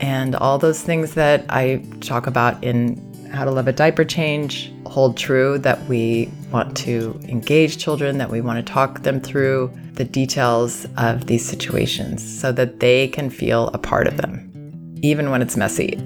And 0.00 0.36
all 0.36 0.58
those 0.58 0.82
things 0.82 1.14
that 1.14 1.44
I 1.48 1.84
talk 2.00 2.26
about 2.26 2.62
in 2.62 3.05
How 3.32 3.44
to 3.44 3.50
Love 3.50 3.68
a 3.68 3.72
Diaper 3.72 4.04
Change 4.04 4.72
hold 4.86 5.16
true 5.16 5.58
that 5.58 5.86
we 5.88 6.30
want 6.50 6.76
to 6.78 7.18
engage 7.24 7.78
children, 7.78 8.18
that 8.18 8.30
we 8.30 8.40
want 8.40 8.64
to 8.64 8.72
talk 8.72 9.02
them 9.02 9.20
through 9.20 9.70
the 9.94 10.04
details 10.04 10.86
of 10.96 11.26
these 11.26 11.44
situations 11.44 12.22
so 12.22 12.52
that 12.52 12.80
they 12.80 13.08
can 13.08 13.30
feel 13.30 13.68
a 13.68 13.78
part 13.78 14.06
of 14.06 14.16
them, 14.16 14.98
even 15.02 15.30
when 15.30 15.42
it's 15.42 15.56
messy. 15.56 15.98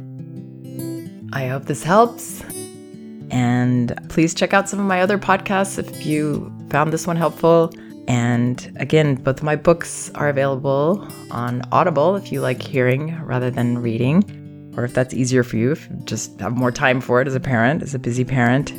I 1.32 1.46
hope 1.46 1.66
this 1.66 1.82
helps. 1.82 2.42
And 3.30 3.96
please 4.08 4.34
check 4.34 4.52
out 4.52 4.68
some 4.68 4.80
of 4.80 4.86
my 4.86 5.02
other 5.02 5.18
podcasts 5.18 5.78
if 5.78 6.04
you 6.04 6.52
found 6.70 6.92
this 6.92 7.06
one 7.06 7.16
helpful. 7.16 7.72
And 8.08 8.72
again, 8.76 9.14
both 9.14 9.36
of 9.36 9.42
my 9.44 9.54
books 9.54 10.10
are 10.16 10.28
available 10.28 11.06
on 11.30 11.62
Audible 11.70 12.16
if 12.16 12.32
you 12.32 12.40
like 12.40 12.60
hearing 12.60 13.16
rather 13.24 13.52
than 13.52 13.78
reading, 13.78 14.24
or 14.80 14.84
if 14.84 14.94
that's 14.94 15.12
easier 15.12 15.42
for 15.42 15.58
you, 15.58 15.72
if 15.72 15.88
you 15.90 15.96
just 16.04 16.40
have 16.40 16.56
more 16.56 16.72
time 16.72 17.02
for 17.02 17.20
it 17.20 17.28
as 17.28 17.34
a 17.34 17.40
parent, 17.40 17.82
as 17.82 17.94
a 17.94 17.98
busy 17.98 18.24
parent. 18.24 18.72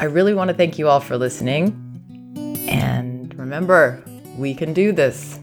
I 0.00 0.04
really 0.04 0.34
want 0.34 0.48
to 0.48 0.54
thank 0.54 0.78
you 0.78 0.86
all 0.88 1.00
for 1.00 1.16
listening. 1.16 1.74
And 2.68 3.34
remember, 3.38 4.04
we 4.36 4.54
can 4.54 4.74
do 4.74 4.92
this. 4.92 5.40